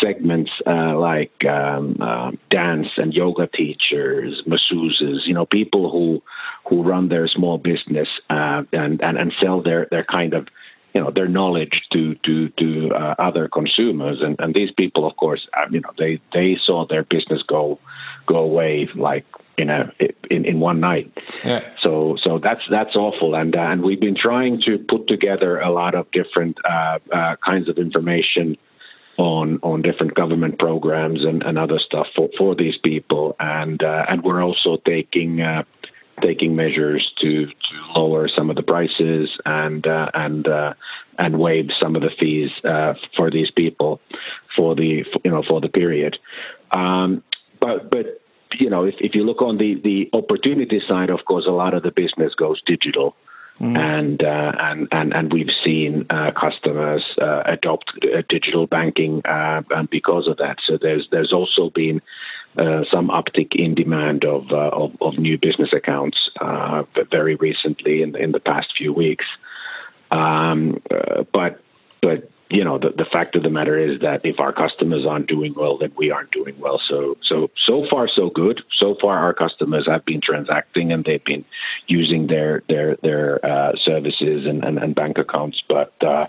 [0.00, 6.22] segments uh, like um, uh, dance and yoga teachers, masseuses, you know, people who
[6.68, 10.46] who run their small business uh, and, and and sell their their kind of
[10.94, 15.16] you know their knowledge to to to uh, other consumers and and these people of
[15.16, 17.78] course uh, you know they they saw their business go
[18.26, 19.24] go away like
[19.58, 19.92] in a
[20.30, 21.12] in, in one night.
[21.44, 21.68] Yeah.
[21.82, 25.70] So so that's that's awful, and uh, and we've been trying to put together a
[25.70, 28.56] lot of different uh, uh, kinds of information
[29.18, 34.06] on on different government programs and, and other stuff for, for these people, and uh,
[34.08, 35.40] and we're also taking.
[35.40, 35.62] Uh,
[36.20, 37.52] taking measures to, to
[37.94, 40.48] lower some of the prices and uh, and
[41.16, 42.50] and waive some of the fees
[43.16, 44.00] for these people
[44.56, 46.18] for the you know for the period.
[46.72, 47.22] Um,
[47.60, 48.20] but but
[48.58, 51.74] you know, if, if you look on the, the opportunity side, of course, a lot
[51.74, 53.16] of the business goes digital.
[53.60, 53.76] Mm.
[53.76, 59.62] And, uh, and and and we've seen uh, customers uh, adopt uh, digital banking, uh,
[59.70, 62.00] and because of that, so there's there's also been
[62.56, 66.30] uh, some uptick in demand of of, of, new business accounts
[67.10, 69.26] very recently in in the past few weeks.
[70.12, 70.80] Um,
[71.32, 71.60] but
[72.00, 75.26] but you know, the, the fact of the matter is that if our customers aren't
[75.26, 76.80] doing well, then we aren't doing well.
[76.88, 78.62] So, so, so far, so good.
[78.76, 81.44] So far, our customers have been transacting and they've been
[81.88, 85.62] using their their their uh, services and, and, and, bank accounts.
[85.68, 86.26] But uh,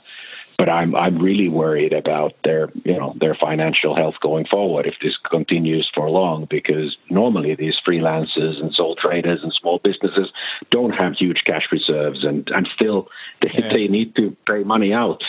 [0.57, 4.95] but I'm I'm really worried about their you know their financial health going forward if
[5.01, 6.45] this continues for long.
[6.49, 10.33] Because normally these freelancers and sole traders and small businesses
[10.69, 13.07] don't have huge cash reserves and and still
[13.41, 13.71] they, yeah.
[13.71, 15.23] they need to pay money out.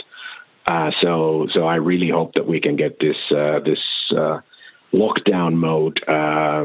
[0.71, 3.81] Uh, so, so I really hope that we can get this uh, this
[4.17, 4.39] uh,
[4.93, 6.65] lockdown mode uh,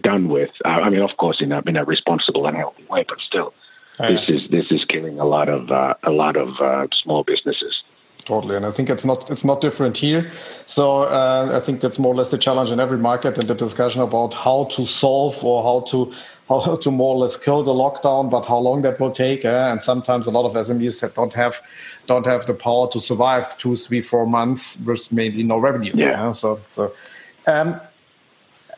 [0.00, 0.48] done with.
[0.64, 3.52] I mean, of course, in a, in a responsible and healthy way, but still,
[4.00, 7.22] oh, this is this is killing a lot of uh, a lot of uh, small
[7.22, 7.82] businesses.
[8.24, 10.30] Totally, and I think it's not it's not different here.
[10.64, 13.54] So uh, I think that's more or less the challenge in every market, and the
[13.54, 16.10] discussion about how to solve or how to
[16.48, 19.44] how to more or less kill the lockdown, but how long that will take.
[19.44, 19.70] Eh?
[19.70, 21.60] And sometimes a lot of SMEs don't have
[22.06, 25.92] don't have the power to survive two, three, four months with mainly no revenue.
[25.94, 26.28] Yeah.
[26.28, 26.32] Eh?
[26.32, 26.92] So so.
[27.46, 27.80] Um,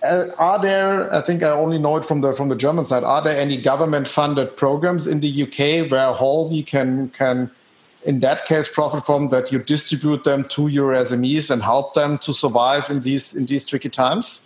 [0.03, 1.13] uh, are there?
[1.13, 3.05] I think I only know it from the from the German side.
[3.05, 7.51] Are there any government funded programs in the UK where Holvi can can
[8.07, 12.19] in that case profit from that you distribute them to your SMEs and help them
[12.19, 14.43] to survive in these in these tricky times?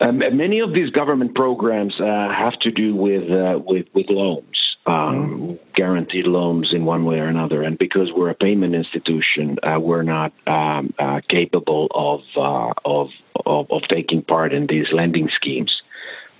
[0.00, 4.76] Um, many of these government programs uh, have to do with uh, with, with loans,
[4.86, 5.58] um, mm.
[5.74, 7.62] guaranteed loans in one way or another.
[7.62, 13.10] And because we're a payment institution, uh, we're not um, uh, capable of, uh, of,
[13.46, 15.82] of of taking part in these lending schemes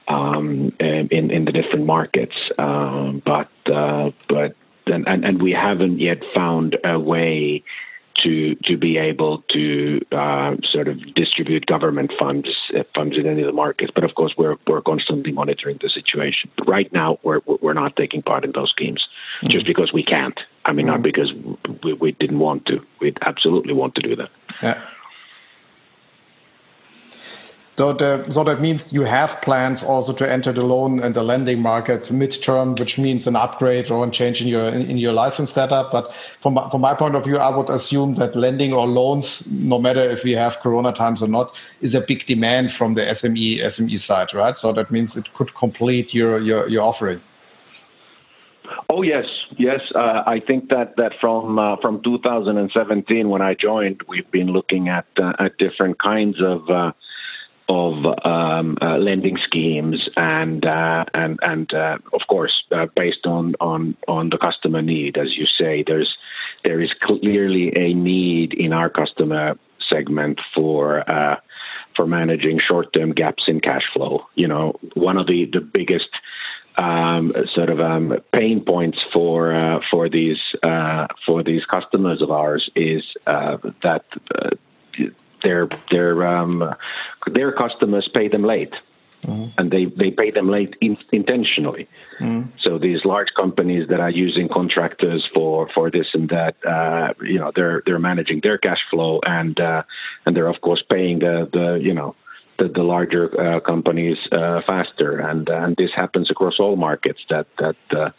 [0.09, 2.37] um, in in the different markets.
[2.59, 7.65] Um, but uh, but and, and, and we haven't yet found a way
[8.23, 13.43] to to be able to uh, sort of distribute government funds uh, funds in any
[13.43, 13.91] of the markets.
[13.95, 16.51] But of course, we're we're constantly monitoring the situation.
[16.57, 19.07] But right now, we're we're not taking part in those schemes
[19.39, 19.51] mm-hmm.
[19.51, 20.39] just because we can't.
[20.65, 20.95] I mean, mm-hmm.
[20.95, 21.33] not because
[21.83, 22.85] we, we didn't want to.
[23.01, 24.31] We absolutely want to do that.
[24.63, 24.89] Yeah.
[27.77, 27.97] So,
[28.31, 32.05] so, that means you have plans also to enter the loan and the lending market
[32.05, 35.91] midterm, which means an upgrade or a change in your in, your license setup.
[35.91, 39.81] But from from my point of view, I would assume that lending or loans, no
[39.81, 43.61] matter if we have Corona times or not, is a big demand from the SME
[43.61, 44.57] SME side, right?
[44.57, 47.21] So that means it could complete your your, your offering.
[48.89, 49.25] Oh yes,
[49.59, 49.81] yes.
[49.97, 54.89] Uh, I think that that from uh, from 2017 when I joined, we've been looking
[54.89, 56.93] at uh, at different kinds of uh,
[57.69, 63.55] of um, uh, lending schemes and uh, and and uh, of course uh, based on,
[63.61, 66.15] on on the customer need as you say there's
[66.63, 69.57] there is clearly a need in our customer
[69.89, 71.37] segment for uh,
[71.97, 74.27] for managing short-term gaps in cash flow.
[74.35, 76.11] You know, one of the the biggest
[76.77, 80.41] um, sort of um, pain points for uh, for these
[81.25, 84.05] for these customers of ours is that
[85.45, 86.75] their their um,
[87.31, 88.75] their customers pay them late.
[89.23, 89.59] Mm-hmm.
[89.59, 91.89] And they, they pay them late in, intentionally.
[92.21, 92.59] Mm-hmm.
[92.61, 97.39] So these large companies that are using contractors for, for this and that, uh, you
[97.39, 99.83] know, they're they're managing their cash flow and uh,
[100.27, 102.15] and they're of course paying the, the you know
[102.59, 107.21] the, the larger uh, companies uh, faster, and uh, and this happens across all markets.
[107.31, 108.11] That that uh,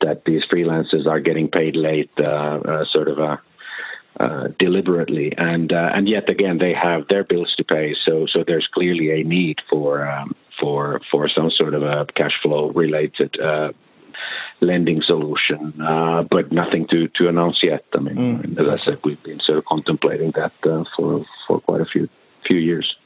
[0.00, 3.08] that these freelancers are getting paid late, uh, uh, sort
[4.18, 4.48] of.
[4.58, 9.20] deliberately, and and yet again they have their bills to pay, so so there's clearly
[9.20, 13.36] a need for um, for for some sort of a cash flow related
[14.60, 17.84] lending solution, uh, but nothing to, to announce yet.
[17.94, 18.58] I mean, mm.
[18.58, 22.08] as I said, we've been sort of contemplating that uh, for for quite a few
[22.44, 22.96] few years.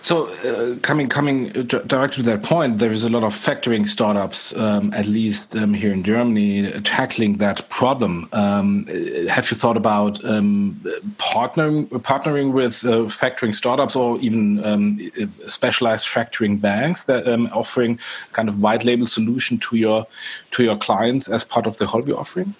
[0.00, 4.56] So, uh, coming coming directly to that point, there is a lot of factoring startups,
[4.56, 8.28] um, at least um, here in Germany, tackling that problem.
[8.32, 8.86] Um,
[9.28, 10.80] have you thought about um,
[11.16, 15.10] partnering partnering with uh, factoring startups or even um,
[15.48, 17.98] specialized factoring banks that um, offering
[18.32, 20.06] kind of white label solution to your
[20.52, 22.54] to your clients as part of the Holvi offering?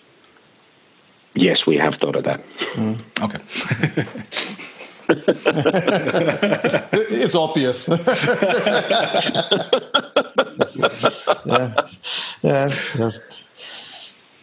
[1.34, 2.42] Yes, we have thought of that.
[2.74, 3.00] Mm.
[3.22, 4.74] Okay.
[7.10, 7.88] it's obvious.
[11.46, 11.74] yeah.
[12.42, 12.70] yeah.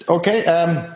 [0.09, 0.45] Okay.
[0.45, 0.95] Um,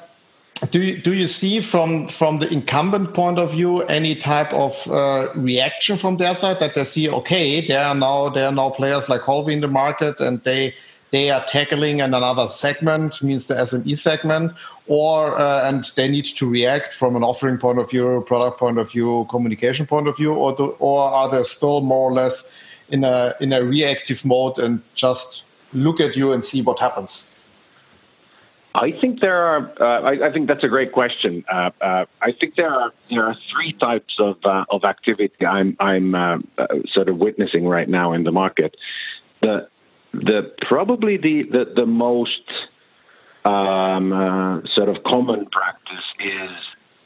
[0.72, 4.88] do you, do you see from from the incumbent point of view any type of
[4.90, 8.70] uh, reaction from their side that they see okay there are now there are now
[8.70, 10.76] players like Holvi in the market and they
[11.12, 14.54] they are tackling in another segment means the SME segment
[14.88, 18.78] or uh, and they need to react from an offering point of view, product point
[18.78, 22.52] of view, communication point of view, or do, or are they still more or less
[22.90, 27.36] in a in a reactive mode and just look at you and see what happens?
[28.76, 29.72] I think there are.
[29.80, 31.44] Uh, I, I, think that's a great question.
[31.52, 35.76] Uh, uh, I think there are there are three types of uh, of activity I'm
[35.80, 36.38] I'm uh,
[36.92, 38.76] sort of witnessing right now in the market.
[39.42, 39.68] The
[40.14, 42.44] the probably the the, the most
[43.46, 46.52] um, uh, sort of common practice is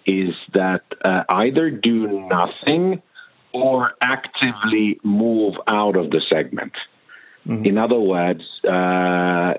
[0.06, 3.02] is that uh, either do nothing
[3.54, 6.74] or actively move out of the segment.
[7.48, 7.66] Mm-hmm.
[7.66, 9.54] In other words, uh,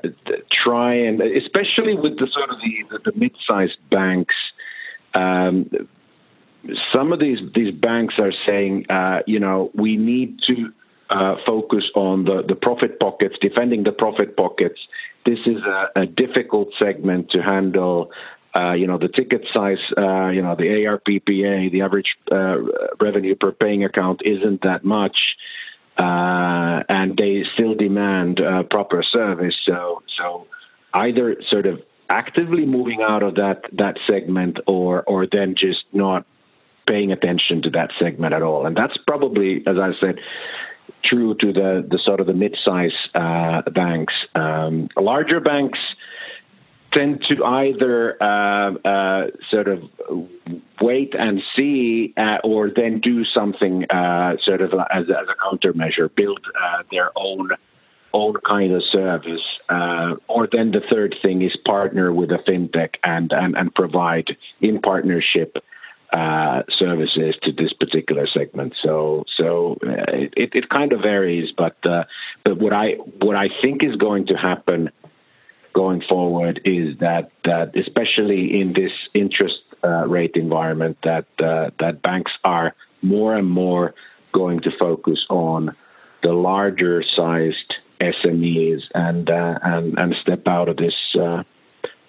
[0.51, 4.35] try and especially with the sort of the, the, the mid-sized banks.
[5.15, 5.71] Um,
[6.93, 10.73] some of these these banks are saying, uh, you know, we need to
[11.11, 14.81] uh, focus on the, the profit pockets, defending the profit pockets.
[15.25, 18.11] This is a, a difficult segment to handle.
[18.57, 22.57] Uh, you know, the ticket size, uh, you know, the ARPPA, the average uh,
[23.01, 25.17] revenue per paying account isn't that much.
[25.99, 28.41] Uh, and they still demand
[28.71, 29.55] proper service.
[29.65, 30.47] So, so
[30.93, 36.27] either sort of actively moving out of that that segment, or or then just not
[36.87, 38.67] paying attention to that segment at all.
[38.67, 40.21] And that's probably, as I said,
[41.05, 44.15] true to the, the sort of the mid-size uh, banks.
[44.35, 45.79] Um, larger banks
[46.93, 49.83] tend to either uh, uh, sort of
[50.81, 56.15] wait and see, uh, or then do something uh, sort of as, as a countermeasure,
[56.15, 57.51] build uh, their own
[58.13, 59.43] own kind of service.
[60.29, 64.81] or then the third thing is partner with a fintech and and, and provide in
[64.81, 65.59] partnership
[66.15, 68.75] uh, services to this particular segment.
[68.81, 72.05] So so uh, it, it kind of varies, but uh,
[72.45, 74.91] but what I what I think is going to happen
[75.73, 82.01] going forward is that that especially in this interest uh, rate environment that uh, that
[82.01, 83.93] banks are more and more
[84.31, 85.75] going to focus on
[86.23, 90.95] the larger sized SMEs and and and step out of this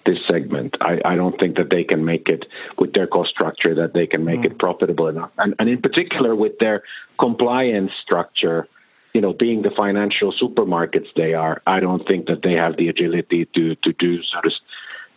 [0.06, 0.76] this segment.
[0.80, 2.46] I, I, don't think that they can make it
[2.78, 4.46] with their cost structure that they can make mm.
[4.46, 6.82] it profitable enough, and, and in particular with their
[7.18, 8.68] compliance structure.
[9.14, 12.88] You know, being the financial supermarkets they are, I don't think that they have the
[12.88, 14.52] agility to to do sort of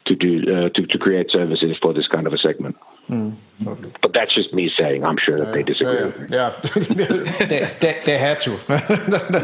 [0.06, 2.78] to do uh, to to create services for this kind of a segment.
[3.10, 3.36] Mm.
[3.66, 3.92] Okay.
[4.02, 5.04] But that's just me saying.
[5.04, 5.98] I'm sure that uh, they disagree.
[5.98, 6.60] Uh, yeah,
[7.40, 8.58] they, they, they, had to.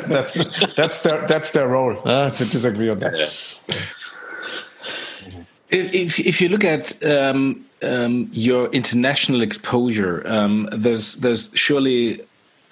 [0.07, 0.35] that's
[0.75, 3.17] that's their that's their role uh, to disagree on that.
[3.17, 3.75] Yeah.
[5.69, 12.21] If, if you look at um, um, your international exposure, um, there's there's surely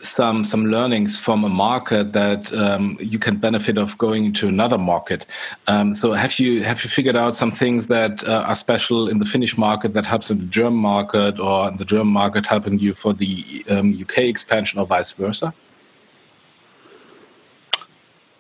[0.04, 4.78] some some learnings from a market that um, you can benefit of going to another
[4.78, 5.26] market.
[5.68, 9.20] Um, so have you have you figured out some things that uh, are special in
[9.20, 12.80] the Finnish market that helps in the German market, or in the German market helping
[12.80, 15.54] you for the um, UK expansion, or vice versa?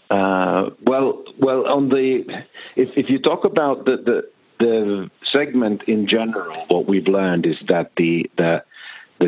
[0.09, 2.23] Uh, well, well, on the
[2.75, 7.57] if if you talk about the, the the segment in general, what we've learned is
[7.67, 8.63] that the the
[9.19, 9.27] the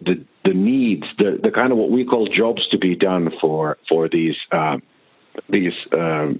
[0.00, 3.78] the, the needs, the, the kind of what we call jobs to be done for
[3.88, 4.78] for these uh,
[5.48, 6.32] these uh,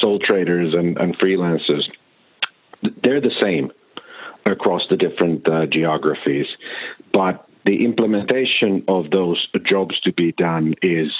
[0.00, 1.92] sole traders and, and freelancers,
[3.02, 3.72] they're the same
[4.46, 6.46] across the different uh, geographies,
[7.12, 11.12] but the implementation of those jobs to be done is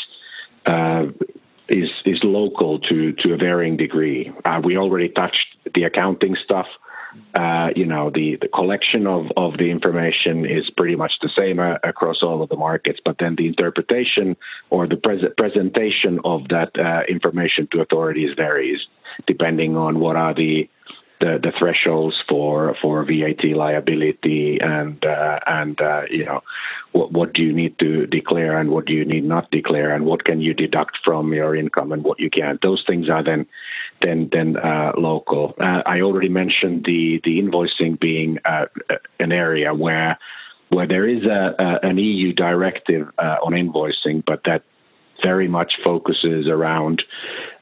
[0.67, 1.07] uh,
[1.71, 4.33] is is local to to a varying degree.
[4.45, 6.67] Uh, we already touched the accounting stuff.
[7.35, 11.59] Uh, you know, the, the collection of, of the information is pretty much the same
[11.59, 14.37] uh, across all of the markets, but then the interpretation
[14.71, 18.87] or the pres- presentation of that uh, information to authorities varies
[19.27, 20.69] depending on what are the
[21.21, 26.43] the, the thresholds for for VAT liability and uh, and uh, you know
[26.93, 30.07] what what do you need to declare and what do you need not declare and
[30.07, 32.61] what can you deduct from your income and what you can't.
[32.63, 33.47] Those things are then
[34.03, 35.55] then then uh, local.
[35.61, 38.67] Uh, I already mentioned the the invoicing being uh,
[39.19, 40.19] an area where
[40.71, 44.63] where there is a, a an EU directive uh, on invoicing, but that
[45.23, 47.03] very much focuses around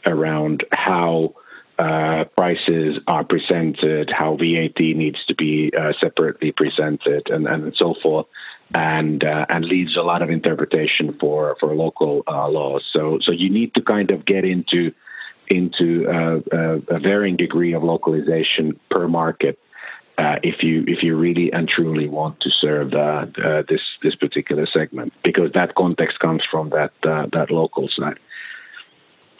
[0.06, 1.34] around how
[1.78, 7.94] uh, prices are presented, how VAT needs to be uh, separately presented, and, and so
[8.02, 8.26] forth,
[8.74, 12.84] and uh, and leaves a lot of interpretation for for local uh, laws.
[12.92, 14.92] So so you need to kind of get into
[15.48, 16.40] into uh,
[16.88, 19.58] a varying degree of localization per market
[20.18, 24.16] uh, if you if you really and truly want to serve uh, uh, this this
[24.16, 28.18] particular segment, because that context comes from that that local side.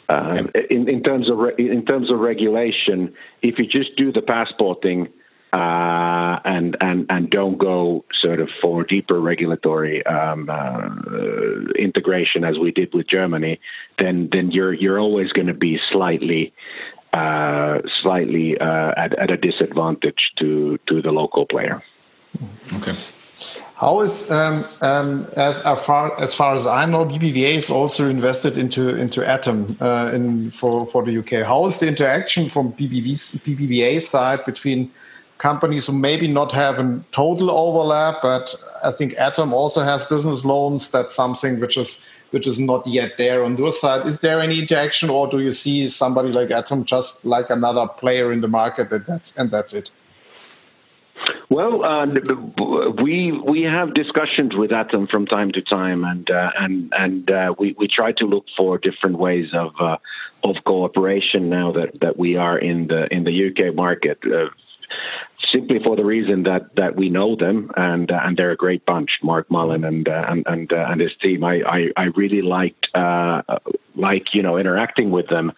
[0.09, 4.23] Um, in, in, terms of re- in terms of regulation, if you just do the
[4.23, 5.09] passporting
[5.53, 10.89] uh, and and and don't go sort of for deeper regulatory um, uh,
[11.77, 13.59] integration as we did with Germany,
[13.99, 16.53] then then you're you're always going to be slightly
[17.13, 21.83] uh, slightly uh, at, at a disadvantage to to the local player.
[22.73, 22.95] Okay.
[23.79, 28.57] How is um, um, as far as far as I know, BBVA is also invested
[28.57, 31.47] into into Atom uh, in for for the UK.
[31.47, 34.91] How is the interaction from BBV's, BBVA side between
[35.37, 38.53] companies who maybe not have a total overlap, but
[38.83, 40.89] I think Atom also has business loans.
[40.89, 44.05] That's something which is which is not yet there on your side.
[44.05, 48.33] Is there any interaction, or do you see somebody like Atom just like another player
[48.33, 49.89] in the market that that's and that's it?
[51.49, 52.05] Well, uh,
[53.01, 57.55] we we have discussions with Atom from time to time, and uh, and and uh,
[57.57, 59.97] we we try to look for different ways of uh,
[60.43, 64.19] of cooperation now that, that we are in the in the UK market.
[64.23, 64.49] Uh,
[65.51, 68.85] simply for the reason that, that we know them and uh, and they're a great
[68.85, 71.43] bunch, Mark Mullen and and and, and his team.
[71.43, 72.87] I I, I really liked
[73.95, 75.53] like you know interacting with them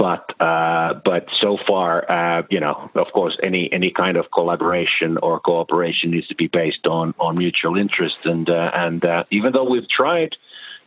[0.00, 5.18] but uh, but so far, uh, you know, of course, any any kind of collaboration
[5.18, 8.24] or cooperation needs to be based on on mutual interest.
[8.24, 10.36] And uh, and uh, even though we've tried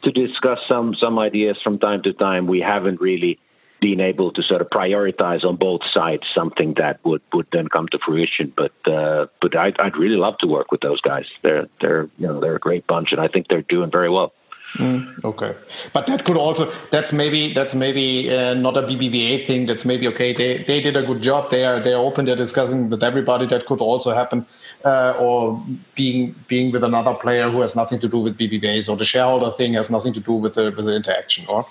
[0.01, 3.37] to discuss some some ideas from time to time, we haven't really
[3.79, 7.87] been able to sort of prioritize on both sides something that would, would then come
[7.89, 8.51] to fruition.
[8.55, 11.29] But uh, but I'd, I'd really love to work with those guys.
[11.43, 14.33] They're they're you know they're a great bunch, and I think they're doing very well.
[14.79, 15.55] Mm, okay,
[15.93, 19.67] but that could also that's maybe that's maybe uh, not a BBVA thing.
[19.67, 20.33] That's maybe okay.
[20.33, 21.51] They they did a good job.
[21.51, 22.25] They are they're open.
[22.25, 23.45] They're discussing with everybody.
[23.45, 24.47] That could also happen,
[24.83, 25.63] uh, or
[25.93, 28.83] being being with another player who has nothing to do with BBVA.
[28.83, 31.67] So the shareholder thing has nothing to do with the with the interaction, or.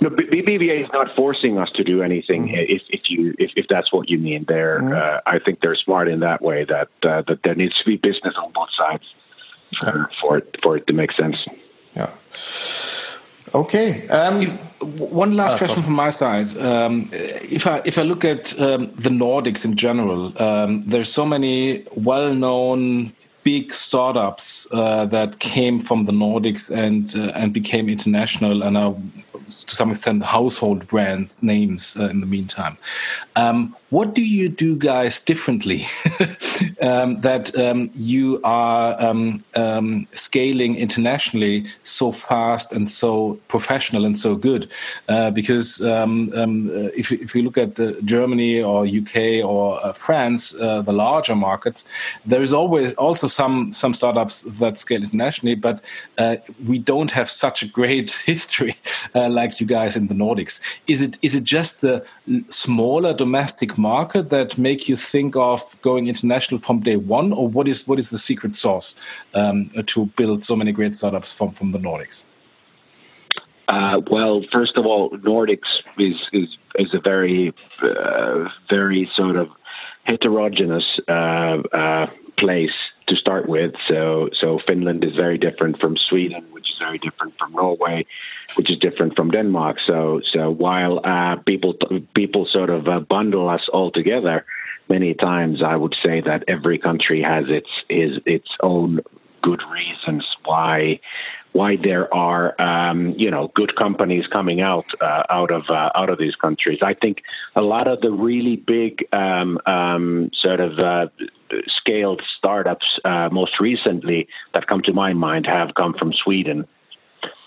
[0.00, 2.48] No, BBVA is not forcing us to do anything.
[2.48, 2.72] Mm-hmm.
[2.76, 4.92] If, if you if, if that's what you mean, there, mm-hmm.
[4.92, 6.64] uh, I think they're smart in that way.
[6.64, 9.04] That uh, that there needs to be business on both sides
[9.80, 11.36] for, for it for it to make sense.
[11.98, 12.10] Yeah.
[13.54, 14.06] Okay.
[14.08, 14.46] Um,
[14.98, 16.56] one last uh, question from my side.
[16.58, 21.26] Um, if I if I look at um, the Nordics in general, um, there's so
[21.26, 28.62] many well-known big startups uh, that came from the Nordics and uh, and became international
[28.62, 28.94] and are
[29.50, 32.76] to some extent household brand names uh, in the meantime.
[33.36, 35.86] Um, what do you do, guys, differently
[36.82, 44.18] um, that um, you are um, um, scaling internationally so fast and so professional and
[44.18, 44.70] so good?
[45.08, 49.94] Uh, because um, uh, if, if you look at uh, Germany or UK or uh,
[49.94, 51.86] France, uh, the larger markets,
[52.26, 55.82] there is always also some some startups that scale internationally, but
[56.18, 56.36] uh,
[56.66, 58.76] we don't have such a great history
[59.28, 60.60] like you guys in the Nordics.
[60.86, 62.04] Is it is it just the
[62.48, 67.68] smaller domestic market that make you think of going international from day one, or what
[67.68, 69.00] is what is the secret sauce
[69.34, 72.26] um, to build so many great startups from from the Nordics?
[73.68, 75.68] Uh, well, first of all, Nordics
[75.98, 77.52] is is, is a very
[77.82, 79.48] uh, very sort of
[80.04, 82.06] heterogeneous uh, uh
[82.38, 82.70] place
[83.08, 83.72] to start with.
[83.88, 88.06] So so Finland is very different from Sweden, which is very different from Norway,
[88.54, 89.78] which is different from Denmark.
[89.86, 91.74] So so while uh, people
[92.14, 94.44] people sort of uh, bundle us all together,
[94.88, 99.00] many times I would say that every country has its is its own
[99.42, 101.00] good reasons why
[101.52, 106.10] why there are um, you know good companies coming out uh, out of uh, out
[106.10, 106.78] of these countries.
[106.82, 107.22] I think
[107.56, 111.08] a lot of the really big um, um, sort of uh,
[111.66, 116.66] scaled startups uh, most recently that come to my mind have come from Sweden.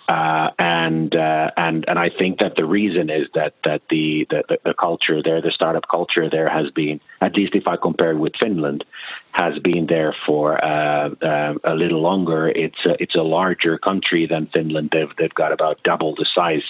[0.07, 4.59] Uh, and uh, and and I think that the reason is that that the, the,
[4.65, 8.33] the culture there, the startup culture there, has been at least if I compare with
[8.39, 8.83] Finland,
[9.31, 12.49] has been there for uh, uh, a little longer.
[12.49, 14.89] It's a, it's a larger country than Finland.
[14.91, 16.63] They've they've got about double the size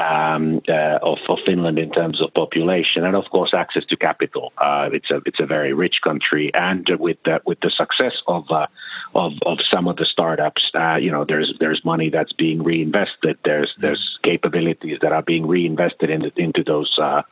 [0.00, 4.52] um, uh, of, of, Finland in terms of population, and of course access to capital.
[4.56, 8.50] Uh, it's a it's a very rich country, and with the, with the success of
[8.50, 8.66] uh,
[9.14, 13.36] of of some of the startups, uh, you know, there's there's money that's being reinvested.
[13.44, 17.22] There's there's capabilities that are being reinvested into into those uh,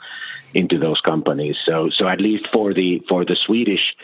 [0.53, 1.57] into those companies.
[1.65, 3.97] So so at least for the for the Swedish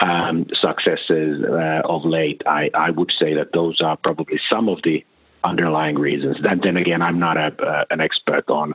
[0.00, 4.82] um, successes uh, of late, I, I would say that those are probably some of
[4.82, 5.04] the
[5.46, 6.36] underlying reasons.
[6.42, 8.74] Then, then again, I'm not a, uh, an expert on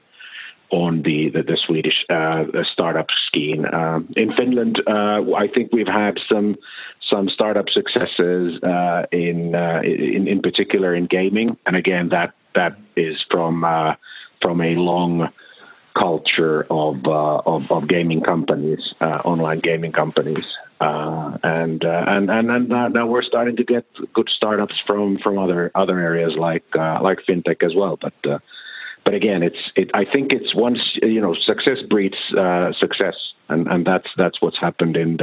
[0.72, 3.65] on the the, the Swedish uh, startup scheme.
[3.65, 6.57] Um, in Finland, uh, I think we've had some
[7.09, 12.74] some startup successes uh, in, uh, in in particular in gaming, and again that that
[12.95, 13.95] is from uh,
[14.41, 15.30] from a long
[15.93, 20.45] culture of of, of, gaming companies, online gaming companies.
[20.82, 25.20] Uh, and, uh, and and and uh, now we're starting to get good startups from
[25.20, 28.00] from other other areas like uh, like fintech as well.
[28.02, 28.40] But uh,
[29.06, 29.92] but again, it's it.
[29.94, 33.16] I think it's once you know success breeds uh, success,
[33.48, 35.20] and and that's that's what's happened in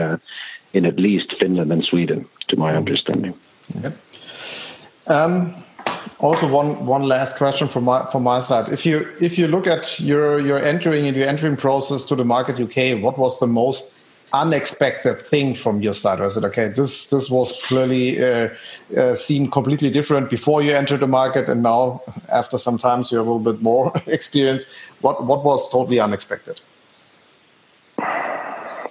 [0.74, 2.78] in at least Finland and Sweden, to my mm-hmm.
[2.78, 3.34] understanding.
[3.78, 3.96] Okay.
[5.08, 5.56] Um,
[6.20, 8.72] also, one one last question from my from my side.
[8.72, 12.24] If you if you look at your your entering and your entering process to the
[12.24, 13.97] market UK, what was the most
[14.32, 16.20] unexpected thing from your side?
[16.20, 16.68] Is it okay?
[16.68, 18.48] This this was clearly uh,
[18.96, 23.18] uh, seen completely different before you entered the market, and now after some times you
[23.18, 24.66] have a little bit more experience.
[25.00, 26.60] What what was totally unexpected?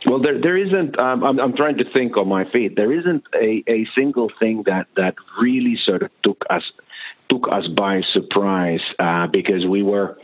[0.05, 0.97] Well, there there isn't.
[0.99, 2.75] Um, I'm, I'm trying to think on my feet.
[2.75, 6.63] There isn't a, a single thing that that really sort of took us
[7.29, 10.17] took us by surprise uh, because we were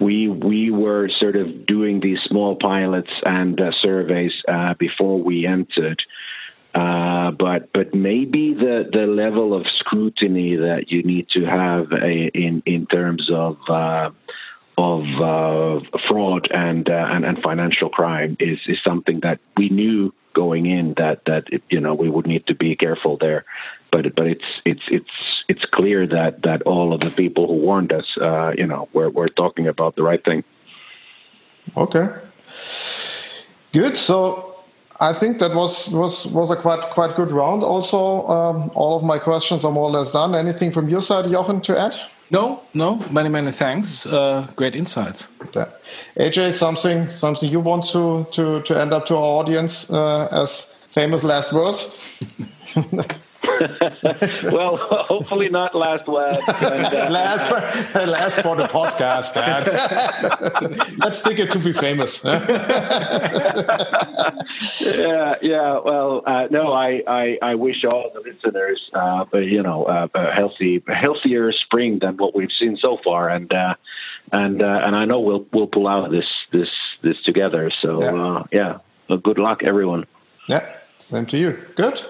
[0.00, 5.46] we we were sort of doing these small pilots and uh, surveys uh, before we
[5.46, 6.02] entered.
[6.74, 12.28] Uh, but but maybe the, the level of scrutiny that you need to have a,
[12.34, 14.10] in in terms of uh,
[14.76, 20.12] of uh, fraud and, uh, and and financial crime is is something that we knew
[20.42, 23.42] going in that that you know we would need to be careful there
[23.90, 25.16] but but it's it's it's
[25.48, 29.08] it's clear that that all of the people who warned us, uh, you know, we're
[29.08, 30.44] we're talking about the right thing.
[31.76, 32.06] Okay,
[33.72, 33.96] good.
[33.96, 34.44] So.
[35.00, 37.62] I think that was was was a quite quite good round.
[37.62, 40.34] Also, um, all of my questions are more or less done.
[40.34, 41.94] Anything from your side, Jochen, to add?
[42.30, 42.98] No, no.
[43.10, 44.06] Many many thanks.
[44.06, 45.28] Uh, great insights.
[45.46, 45.64] Okay.
[46.16, 50.78] AJ, something something you want to to to end up to our audience uh, as
[50.88, 52.22] famous last words?
[54.52, 56.38] well, hopefully not last word.
[56.46, 57.56] And, uh, last, for,
[58.06, 59.68] last for the podcast, Dad.
[60.98, 62.24] Let's take it to be famous.
[62.24, 62.40] yeah,
[65.42, 65.78] yeah.
[65.84, 70.32] Well, uh, no, I, I, I, wish all the listeners, uh, you know, uh, a
[70.32, 73.74] healthy, healthier spring than what we've seen so far, and uh,
[74.32, 76.68] and uh, and I know we'll we'll pull out this this
[77.02, 77.70] this together.
[77.82, 78.78] So yeah, yeah.
[79.08, 80.06] Well, good luck, everyone.
[80.48, 81.58] Yeah, same to you.
[81.76, 82.02] Good.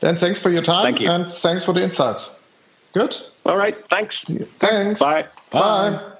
[0.00, 0.84] Then thanks for your time.
[0.84, 1.10] Thank you.
[1.10, 2.44] And thanks for the insights.
[2.92, 3.16] Good.
[3.44, 3.76] All right.
[3.90, 4.14] Thanks.
[4.26, 4.48] Thanks.
[4.58, 5.00] thanks.
[5.00, 5.26] Bye.
[5.50, 5.90] Bye.
[5.90, 6.12] Bye.